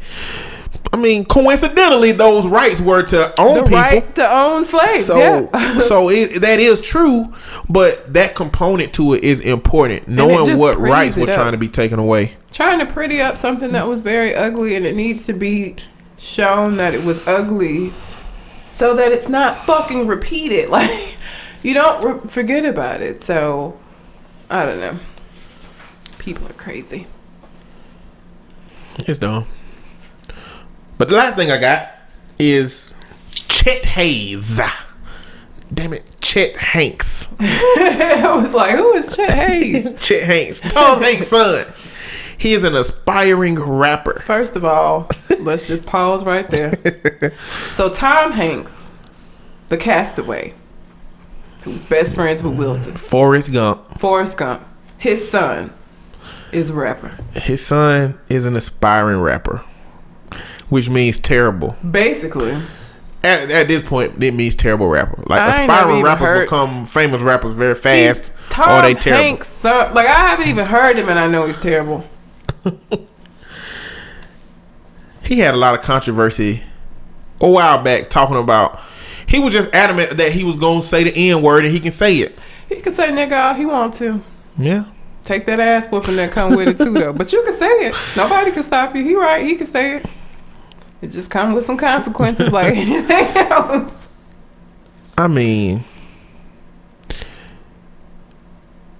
[0.91, 3.77] I mean, coincidentally, those rights were to own The people.
[3.79, 5.05] right to own slaves.
[5.05, 5.79] So, yeah.
[5.79, 7.33] so it, that is true,
[7.69, 10.07] but that component to it is important.
[10.07, 11.35] Knowing what rights were up.
[11.35, 12.35] trying to be taken away.
[12.51, 15.75] Trying to pretty up something that was very ugly, and it needs to be
[16.17, 17.93] shown that it was ugly,
[18.75, 20.69] so that it's not fucking repeated.
[20.75, 21.15] Like
[21.63, 23.23] you don't re- forget about it.
[23.23, 23.79] So
[24.49, 24.99] I don't know.
[26.19, 27.07] People are crazy.
[28.99, 29.47] It's dumb.
[30.97, 31.89] But the last thing I got
[32.37, 32.93] is
[33.31, 34.59] Chet Hayes.
[35.73, 37.29] Damn it, Chet Hanks.
[37.39, 39.99] I was like, who is Chet Hayes?
[40.07, 41.65] Chet Hanks, Tom Hanks' son.
[42.37, 44.21] He is an aspiring rapper.
[44.25, 45.07] First of all,
[45.39, 47.33] let's just pause right there.
[47.75, 48.91] So Tom Hanks,
[49.69, 50.53] the castaway,
[51.63, 53.89] who's best friends with Wilson, Forrest Gump.
[53.99, 54.63] Forrest Gump,
[54.97, 55.71] his son
[56.51, 57.09] is a rapper.
[57.33, 59.61] His son is an aspiring rapper,
[60.69, 61.75] which means terrible.
[61.89, 62.53] Basically,
[63.23, 65.21] At, at this point, it means terrible rapper.
[65.27, 69.23] Like I aspiring rappers heard- become famous rappers very fast, he's Tom or they terrible.
[69.23, 69.93] Hanks' son.
[69.93, 72.05] Like I haven't even heard him, and I know he's terrible.
[75.23, 76.63] he had a lot of controversy
[77.39, 78.79] a while back talking about.
[79.27, 81.91] He was just adamant that he was gonna say the N word and he can
[81.91, 82.37] say it.
[82.69, 84.23] He can say nigga all he want to.
[84.57, 84.85] Yeah.
[85.23, 87.13] Take that ass whooping that come with it too though.
[87.13, 87.95] But you can say it.
[88.15, 89.03] Nobody can stop you.
[89.03, 90.05] He right, he can say it.
[91.01, 93.91] It just come with some consequences like anything else.
[95.17, 95.83] I mean,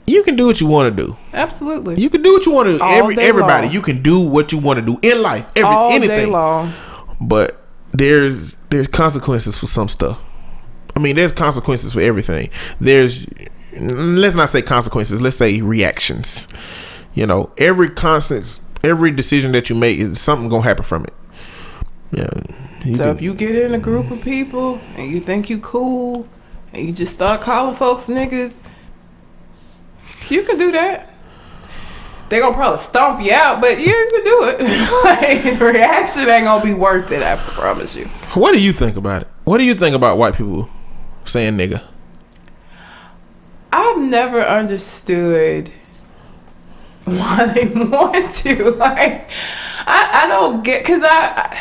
[0.08, 1.16] you can do what you want to do.
[1.34, 1.96] Absolutely.
[2.02, 2.84] You can do what you want to do.
[2.84, 3.74] All Every everybody, long.
[3.74, 5.52] you can do what you want to do in life.
[5.56, 6.32] Every all day anything.
[6.32, 6.72] long.
[7.20, 7.62] But
[7.94, 10.20] there's there's consequences for some stuff.
[10.96, 12.50] I mean, there's consequences for everything.
[12.80, 13.28] There's
[13.80, 15.22] let's not say consequences.
[15.22, 16.48] Let's say reactions.
[17.14, 21.14] You know, every constant, every decision that you make is something gonna happen from it.
[22.12, 22.30] Yeah.
[22.96, 26.28] So can- if you get in a group of people and you think you cool
[26.74, 28.54] and you just start calling folks niggas,
[30.30, 31.12] you can do that.
[32.30, 34.60] They're gonna probably stomp you out, but you can do it.
[35.04, 37.22] like the reaction ain't gonna be worth it.
[37.22, 38.06] I promise you.
[38.34, 39.28] what do you think about it?
[39.44, 40.70] What do you think about white people
[41.24, 41.84] saying nigga?
[43.72, 45.72] I've never understood
[47.04, 48.72] why they want to.
[48.72, 49.30] Like,
[49.86, 51.60] I, I don't get because I, I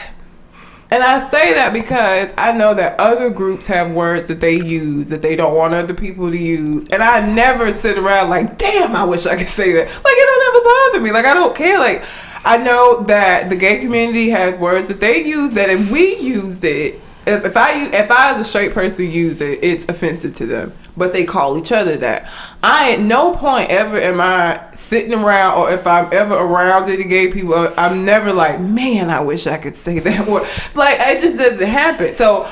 [0.95, 5.09] and I say that because I know that other groups have words that they use
[5.09, 8.95] that they don't want other people to use, and I never sit around like, damn,
[8.95, 9.89] I wish I could say that.
[9.89, 11.11] Like, it don't ever bother me.
[11.11, 11.81] Like, I don't care.
[11.81, 12.05] Like,
[12.45, 16.63] I know that the gay community has words that they use that if we use
[16.63, 20.73] it, if, I if I as a straight person use it, it's offensive to them.
[20.97, 22.31] But they call each other that.
[22.63, 27.05] I at no point ever am I sitting around, or if I'm ever around any
[27.05, 30.47] gay people, I'm never like, man, I wish I could say that word.
[30.75, 32.15] Like it just doesn't happen.
[32.15, 32.51] So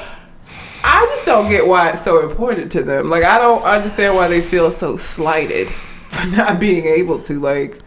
[0.84, 3.09] I just don't get why it's so important to them.
[3.09, 5.70] Like I don't understand why they feel so slighted
[6.09, 7.38] for not being able to.
[7.38, 7.80] Like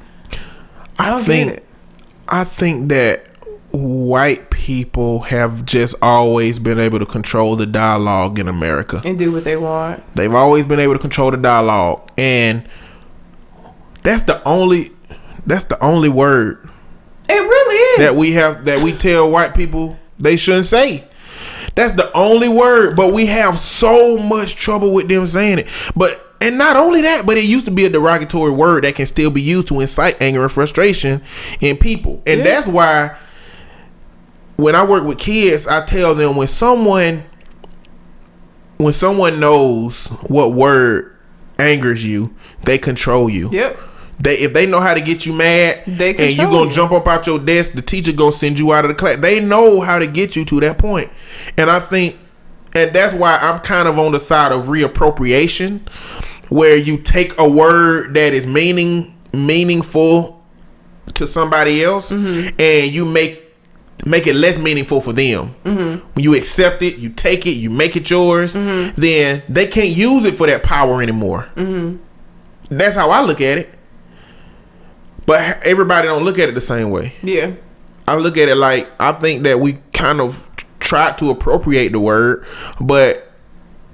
[0.97, 1.61] I I think.
[2.27, 3.27] I think that
[3.75, 9.01] white people have just always been able to control the dialogue in America.
[9.05, 10.03] And do what they want.
[10.15, 12.67] They've always been able to control the dialogue, and
[14.03, 14.91] that's the only
[15.45, 16.67] that's the only word
[17.29, 17.99] It really is.
[18.07, 21.03] that we have that we tell white people they shouldn't say.
[21.75, 25.67] That's the only word, but we have so much trouble with them saying it.
[25.95, 29.05] But and not only that, but it used to be a derogatory word that can
[29.05, 31.21] still be used to incite anger and frustration
[31.59, 32.21] in people.
[32.25, 32.43] And Yeah.
[32.45, 33.15] that's why
[34.57, 37.23] when I work with kids, I tell them when someone
[38.77, 41.15] when someone knows what word
[41.59, 42.33] angers you,
[42.63, 43.49] they control you.
[43.51, 43.79] yep.
[44.19, 46.71] They if they know how to get you mad They and you gonna you.
[46.71, 49.17] jump up out your desk, the teacher gonna send you out of the class.
[49.17, 51.09] They know how to get you to that point.
[51.57, 52.17] And I think
[52.73, 55.87] and that's why I'm kind of on the side of reappropriation,
[56.49, 60.41] where you take a word that is meaning meaningful
[61.13, 62.55] to somebody else Mm-hmm.
[62.59, 63.44] and you make
[64.05, 65.55] make it less meaningful for them.
[65.63, 66.07] Mm-hmm.
[66.13, 70.25] When you accept it, you take it, you make it yours, then they can't use
[70.25, 71.49] it for that power anymore.
[71.55, 72.03] Mm-hmm.
[72.69, 73.77] That's how I look at it.
[75.25, 77.13] But everybody don't look at it the same way.
[77.23, 77.53] Yeah.
[78.07, 80.47] I look at it like I think that we kind of
[80.79, 82.45] tried to appropriate the word,
[82.79, 83.31] but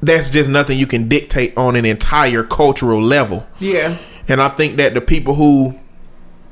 [0.01, 3.47] that's just nothing you can dictate on an entire cultural level.
[3.59, 3.97] Yeah.
[4.27, 5.79] And I think that the people who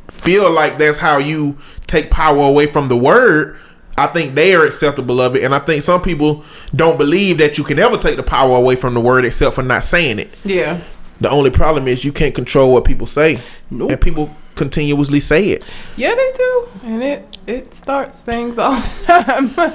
[0.08, 1.58] feel like that's how you
[1.90, 3.58] take power away from the word,
[3.98, 5.44] I think they are acceptable of it.
[5.44, 6.44] And I think some people
[6.76, 9.64] don't believe that you can ever take the power away from the word except for
[9.64, 10.38] not saying it.
[10.46, 10.80] Yeah.
[11.20, 13.40] The only problem is you can't control what people say.
[13.70, 13.92] Nope.
[13.92, 15.66] And people continuously say it.
[15.98, 16.70] Yeah, they do.
[16.84, 19.74] And it it starts things all the time.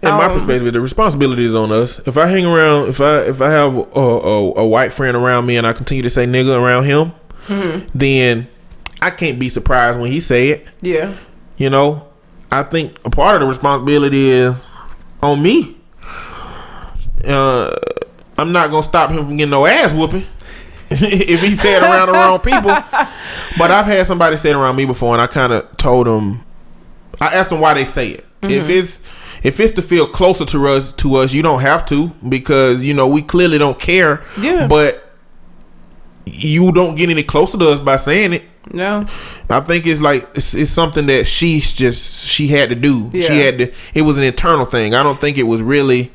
[0.00, 1.98] In my Um, perspective, the responsibility is on us.
[2.06, 5.46] If I hang around, if I if I have a, a, a white friend around
[5.46, 7.12] me and I continue to say nigga around him,
[7.48, 7.88] Mm-hmm.
[7.98, 8.46] then
[9.00, 10.68] I can't be surprised when he say it.
[10.82, 11.14] yeah.
[11.58, 12.08] You know,
[12.50, 14.64] I think a part of the responsibility is
[15.22, 15.76] on me.
[17.26, 17.74] Uh,
[18.38, 20.24] I'm not gonna stop him from getting no ass whooping
[20.90, 22.70] if he said around the wrong people.
[23.58, 26.44] But I've had somebody say it around me before, and I kind of told them.
[27.20, 28.24] I asked them why they say it.
[28.42, 29.00] If it's
[29.42, 32.94] if it's to feel closer to us to us, you don't have to because you
[32.94, 34.22] know we clearly don't care.
[34.40, 34.68] Yeah.
[34.68, 35.07] But
[36.34, 38.42] you don't get any closer to us by saying it.
[38.72, 38.98] No.
[39.48, 43.10] I think it's like it's, it's something that she's just she had to do.
[43.18, 43.72] She had to.
[43.94, 44.94] It was an internal thing.
[44.94, 46.12] I don't think it was really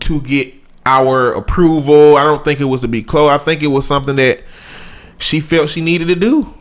[0.00, 0.54] to get
[0.86, 2.16] our approval.
[2.16, 3.30] I don't think it was to be close.
[3.30, 4.42] I think it was something that
[5.18, 6.54] she felt she needed to do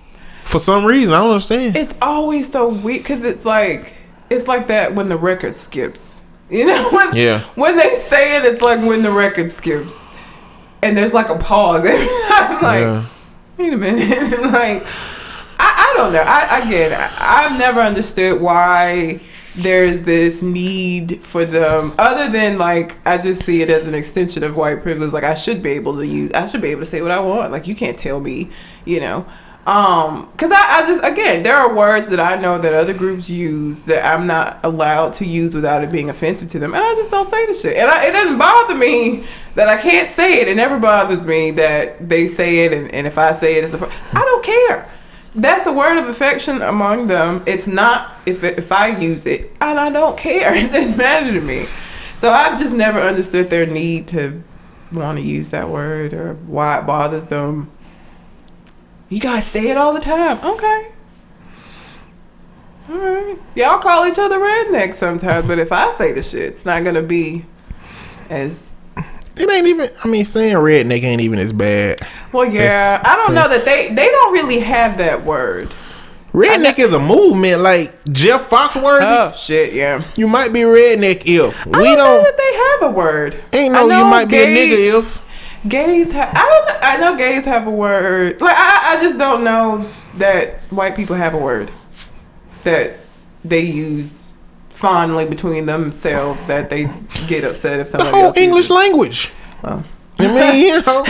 [0.45, 1.13] for some reason.
[1.13, 1.75] I don't understand.
[1.75, 3.93] It's always so weird because it's like
[4.31, 6.19] it's like that when the record skips.
[6.49, 7.41] You know when Yeah.
[7.53, 9.95] when they say it, it's like when the record skips,
[10.81, 12.61] and there's like a pause every time.
[12.63, 13.05] Like, Yeah.
[13.57, 14.83] wait a minute, like
[15.61, 16.23] I, I don't know.
[16.25, 19.19] I again, I, I've never understood why
[19.55, 24.43] there's this need for them other than like I just see it as an extension
[24.43, 26.85] of white privilege like I should be able to use I should be able to
[26.85, 28.51] say what I want like you can't tell me
[28.85, 29.25] you know
[29.69, 33.29] um because I, I just again there are words that I know that other groups
[33.29, 36.95] use that I'm not allowed to use without it being offensive to them and I
[36.95, 40.41] just don't say the shit and I, it doesn't bother me that I can't say
[40.41, 43.63] it it never bothers me that they say it and, and if I say it
[43.63, 44.89] it's a I don't care
[45.35, 47.43] that's a word of affection among them.
[47.45, 50.55] It's not if if I use it, and I don't care.
[50.55, 51.67] It doesn't matter to me.
[52.19, 54.43] So I've just never understood their need to
[54.91, 57.71] want to use that word or why it bothers them.
[59.09, 60.37] You guys say it all the time.
[60.43, 60.91] Okay.
[62.89, 63.37] All right.
[63.55, 67.01] Y'all call each other rednecks sometimes, but if I say the shit, it's not gonna
[67.03, 67.45] be
[68.29, 68.63] as
[69.35, 69.89] It ain't even.
[70.03, 71.99] I mean, saying redneck ain't even as bad.
[72.31, 72.45] well.
[72.45, 75.73] Yeah, I don't know that they they don't really have that word.
[76.31, 79.01] Redneck is a movement like Jeff Foxworthy.
[79.01, 80.03] Oh shit, yeah.
[80.15, 82.23] you might be redneck if I we don't don't.
[82.23, 83.33] that they have a word.
[83.53, 85.28] Ain't I no, you might be a nigga if.
[85.67, 86.29] Gays have.
[86.35, 86.65] I don't.
[86.67, 88.39] know- I know gays have a word.
[88.41, 91.69] Like I, I just don't know that white people have a word
[92.63, 92.97] that
[93.43, 94.35] they use
[94.69, 96.89] fondly between themselves that they
[97.27, 99.31] get upset if The whole else English language.
[99.63, 99.83] Oh.
[100.17, 101.05] I mean, you know,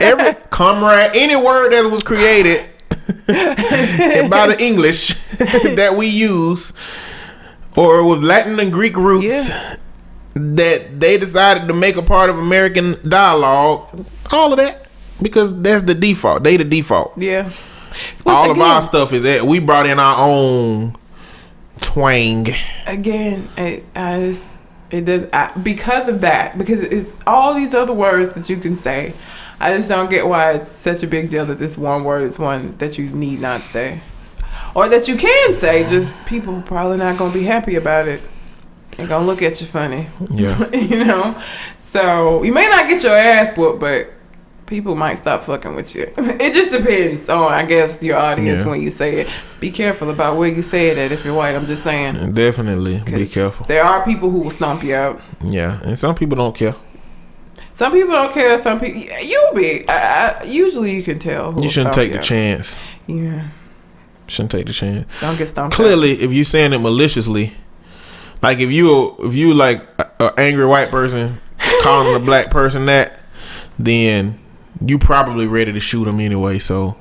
[0.00, 2.64] every comrade, any word that was created
[3.26, 5.08] by the English
[5.76, 6.72] that we use,
[7.76, 9.76] or with Latin and Greek roots Yeah.
[10.34, 13.88] That they decided to make a part of American dialogue,
[14.30, 14.86] all of that,
[15.22, 16.42] because that's the default.
[16.44, 17.12] They the default.
[17.16, 17.44] Yeah.
[17.44, 20.96] Which, all of our stuff is that we brought in our own
[21.80, 22.46] twang.
[22.86, 24.56] again, it, I just,
[24.90, 26.56] it does I, because of that.
[26.56, 29.14] Because it's all these other words that you can say.
[29.58, 32.38] I just don't get why it's such a big deal that this one word is
[32.38, 34.00] one that you need not say,
[34.74, 35.86] or that you can say.
[35.86, 38.22] Just people probably not gonna be happy about it.
[39.00, 40.68] They're gonna look at you funny, Yeah.
[40.72, 41.40] you know.
[41.92, 44.12] So you may not get your ass whooped, but
[44.66, 46.12] people might stop fucking with you.
[46.18, 48.70] It just depends on, I guess, your audience Yeah.
[48.70, 49.28] when you say it.
[49.58, 51.54] Be careful about where you say it at if you're white.
[51.56, 52.32] I'm just saying.
[52.32, 53.66] Definitely be careful.
[53.66, 55.20] There are people who will stomp you out.
[55.44, 56.74] Yeah, and some people don't care.
[57.72, 58.60] Some people don't care.
[58.62, 59.88] Some people you'll be.
[59.88, 61.52] I, I, usually you can tell.
[61.52, 62.78] Who You shouldn't take the chance.
[63.06, 63.48] Yeah,
[64.26, 65.20] Shouldn't take the chance.
[65.20, 65.74] don't get stomped.
[65.74, 65.76] out.
[65.76, 67.54] Clearly, if you're saying it maliciously,
[68.42, 71.40] like if you if you like a, a angry white person
[71.82, 73.20] calling a black person that,
[73.78, 74.38] then
[74.80, 76.58] you probably ready to shoot him anyway.
[76.58, 76.96] So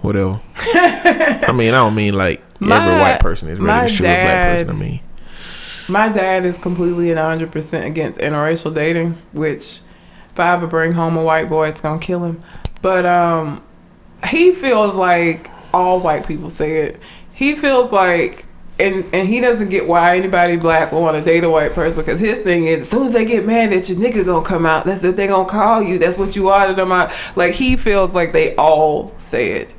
[0.00, 0.40] whatever.
[0.56, 4.22] I mean, I don't mean like My- every white person is ready to shoot a
[4.22, 4.70] black person.
[4.70, 5.00] I mean,
[5.88, 9.80] My dad is completely and 100% against interracial dating, which
[10.30, 12.42] if I ever bring home a white boy, it's going to kill him.
[12.80, 13.62] But um,
[14.28, 17.00] he feels like all white people say it.
[17.34, 18.46] He feels like,
[18.78, 22.00] and, and he doesn't get why anybody black will want to date a white person
[22.00, 24.66] because his thing is as soon as they get mad at you, nigga gonna come
[24.66, 24.84] out.
[24.84, 25.98] That's what they gonna call you.
[25.98, 27.12] That's what you are to them out.
[27.36, 29.74] Like he feels like they all say it.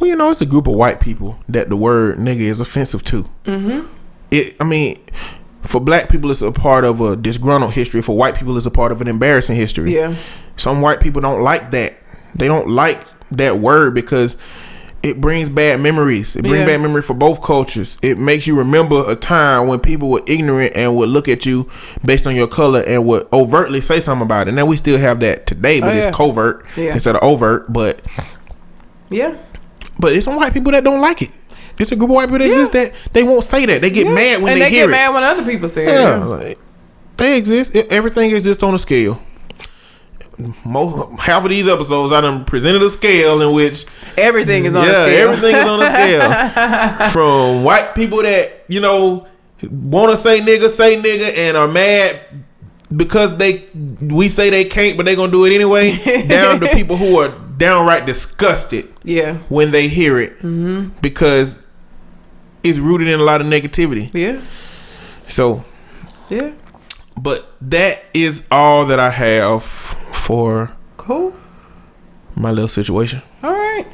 [0.00, 3.04] well, you know, it's a group of white people that the word nigga is offensive
[3.04, 3.28] to.
[3.44, 3.86] Mm-hmm.
[4.30, 4.56] It.
[4.60, 4.98] I mean.
[5.62, 8.02] For black people, it's a part of a disgruntled history.
[8.02, 9.94] For white people, it's a part of an embarrassing history.
[9.94, 10.14] Yeah.
[10.58, 11.94] Some white people don't like that.
[12.34, 14.36] They don't like that word because
[15.04, 16.34] it brings bad memories.
[16.34, 16.64] It brings Yeah.
[16.66, 17.98] bad memory for both cultures.
[18.02, 21.68] It makes you remember a time when people were ignorant and would look at you
[22.04, 24.48] based on your color and would overtly say something about it.
[24.48, 25.98] And now we still have that today, but Oh, yeah.
[26.08, 26.92] it's covert Yeah.
[26.94, 27.70] instead of overt.
[27.72, 28.00] But
[29.10, 29.34] Yeah.
[30.00, 31.30] but it's some white people that don't like it.
[31.78, 33.82] It's a group of white people that exist that they won't say that.
[33.82, 34.92] They get mad when and they, they, hear get it.
[34.92, 35.88] mad when other people say it.
[35.88, 36.58] Yeah, like,
[37.18, 37.76] they exist.
[37.90, 39.20] Everything exists on a scale.
[40.64, 43.86] Most half of these episodes, I done presented a scale in which
[44.18, 45.28] Everything is on yeah, a scale.
[45.30, 47.08] everything is on a scale.
[47.10, 49.26] From white people that you know
[49.70, 52.18] want to say nigga, say nigga, and are mad
[52.94, 53.64] because they
[54.00, 55.96] we say they can't, but they gonna do it anyway.
[56.28, 59.34] down to people who are downright disgusted Yeah.
[59.48, 60.98] when they hear it Mm-hmm.
[61.00, 61.64] because
[62.64, 64.10] it's rooted in a lot of negativity.
[64.12, 64.40] Yeah.
[65.28, 65.64] So
[66.28, 66.52] Yeah.
[67.16, 71.34] But that is all that I have for Cool.
[72.34, 73.20] my little situation.
[73.42, 73.84] All right.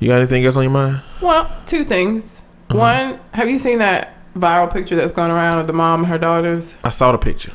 [0.00, 1.02] You got anything else on your mind?
[1.22, 2.42] Well, two things.
[2.70, 2.78] Uh-huh.
[2.78, 6.18] One, have you seen that viral picture that's going around of the mom and her
[6.18, 6.76] daughters?
[6.82, 7.52] I saw the picture.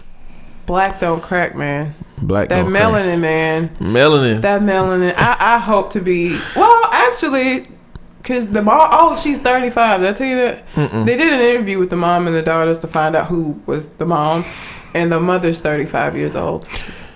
[0.66, 1.94] Black don't crack, man.
[2.22, 2.84] Black That don't crack.
[2.84, 3.70] melanin, man.
[3.80, 4.42] Melanin.
[4.42, 5.14] That melanin.
[5.18, 6.40] I, I hope to be.
[6.56, 7.68] Well, actually,
[8.20, 8.88] because the mom.
[8.94, 10.00] Oh, she's 35.
[10.02, 10.74] Did I tell you that?
[10.74, 11.06] Mm-mm.
[11.06, 13.94] They did an interview with the mom and the daughters to find out who was
[13.96, 14.46] the mom.
[14.94, 16.68] And the mother's 35 years old.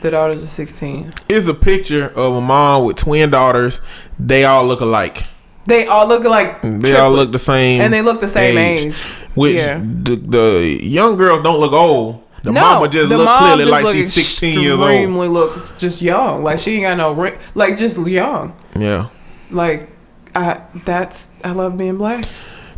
[0.05, 1.13] The daughters are 16.
[1.27, 3.81] It's a picture of a mom with twin daughters.
[4.19, 5.23] They all look alike.
[5.65, 8.95] They all look like They all look the same, and they look the same age.
[9.33, 9.79] Which Yeah.
[9.83, 12.21] the, the young girls don't look old.
[12.43, 14.81] The no, mama just the look mom clearly just like look she's 16 years old.
[14.91, 16.43] Extremely looks just young.
[16.43, 17.39] Like she ain't got no ring.
[17.55, 18.55] Like just young.
[18.77, 19.07] Yeah,
[19.49, 19.89] Like
[20.35, 22.25] I that's I love being black.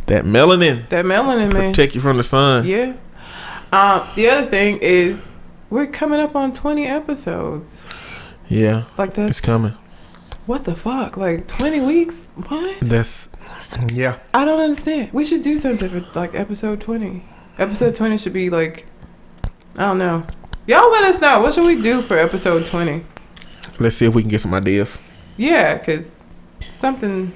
[0.06, 1.74] that melanin That melanin man.
[1.74, 2.64] protect you from the sun.
[2.66, 2.94] Yeah.
[3.70, 4.00] Um.
[4.16, 5.20] The other thing is
[5.70, 7.84] we're coming up on 20 episodes.
[8.48, 9.28] Yeah, Like that.
[9.28, 9.72] it's coming.
[10.46, 11.16] what the fuck?
[11.16, 12.24] Like 20 weeks?
[12.48, 12.80] What?
[12.80, 13.30] That's
[13.92, 14.18] yeah.
[14.32, 15.12] I don't understand.
[15.12, 17.22] We should do something for like episode 20.
[17.58, 18.86] Episode 20 should be like,
[19.76, 20.26] I don't know.
[20.66, 21.40] Y'all let us know.
[21.40, 23.04] What should we do for episode 20?
[23.78, 25.00] Let's see if we can get some ideas.
[25.36, 26.20] Yeah, because
[26.68, 27.32] something.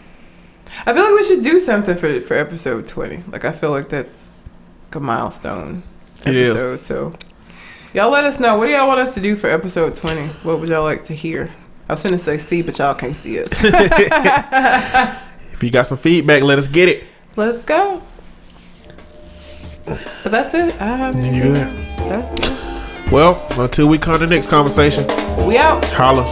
[0.86, 3.24] I feel like we should do something for, for episode 20.
[3.30, 4.28] Like, I feel like that's
[4.86, 5.82] like a milestone
[6.24, 6.50] It is.
[6.50, 6.80] episode.
[6.80, 7.12] So,
[7.94, 8.56] y'all let us know.
[8.56, 10.26] What do y'all want us to do for episode 20?
[10.44, 11.52] What would y'all like to hear?
[11.88, 13.48] I was going to say see, but y'all can't see it.
[15.52, 17.06] If you got some feedback, let us get it.
[17.36, 18.02] Let's go.
[19.84, 20.74] But that's it.
[20.80, 21.54] I have You good?
[22.08, 23.12] That's it.
[23.12, 25.06] Well, until we come to the next conversation,
[25.46, 25.84] We out.
[25.84, 26.24] holla.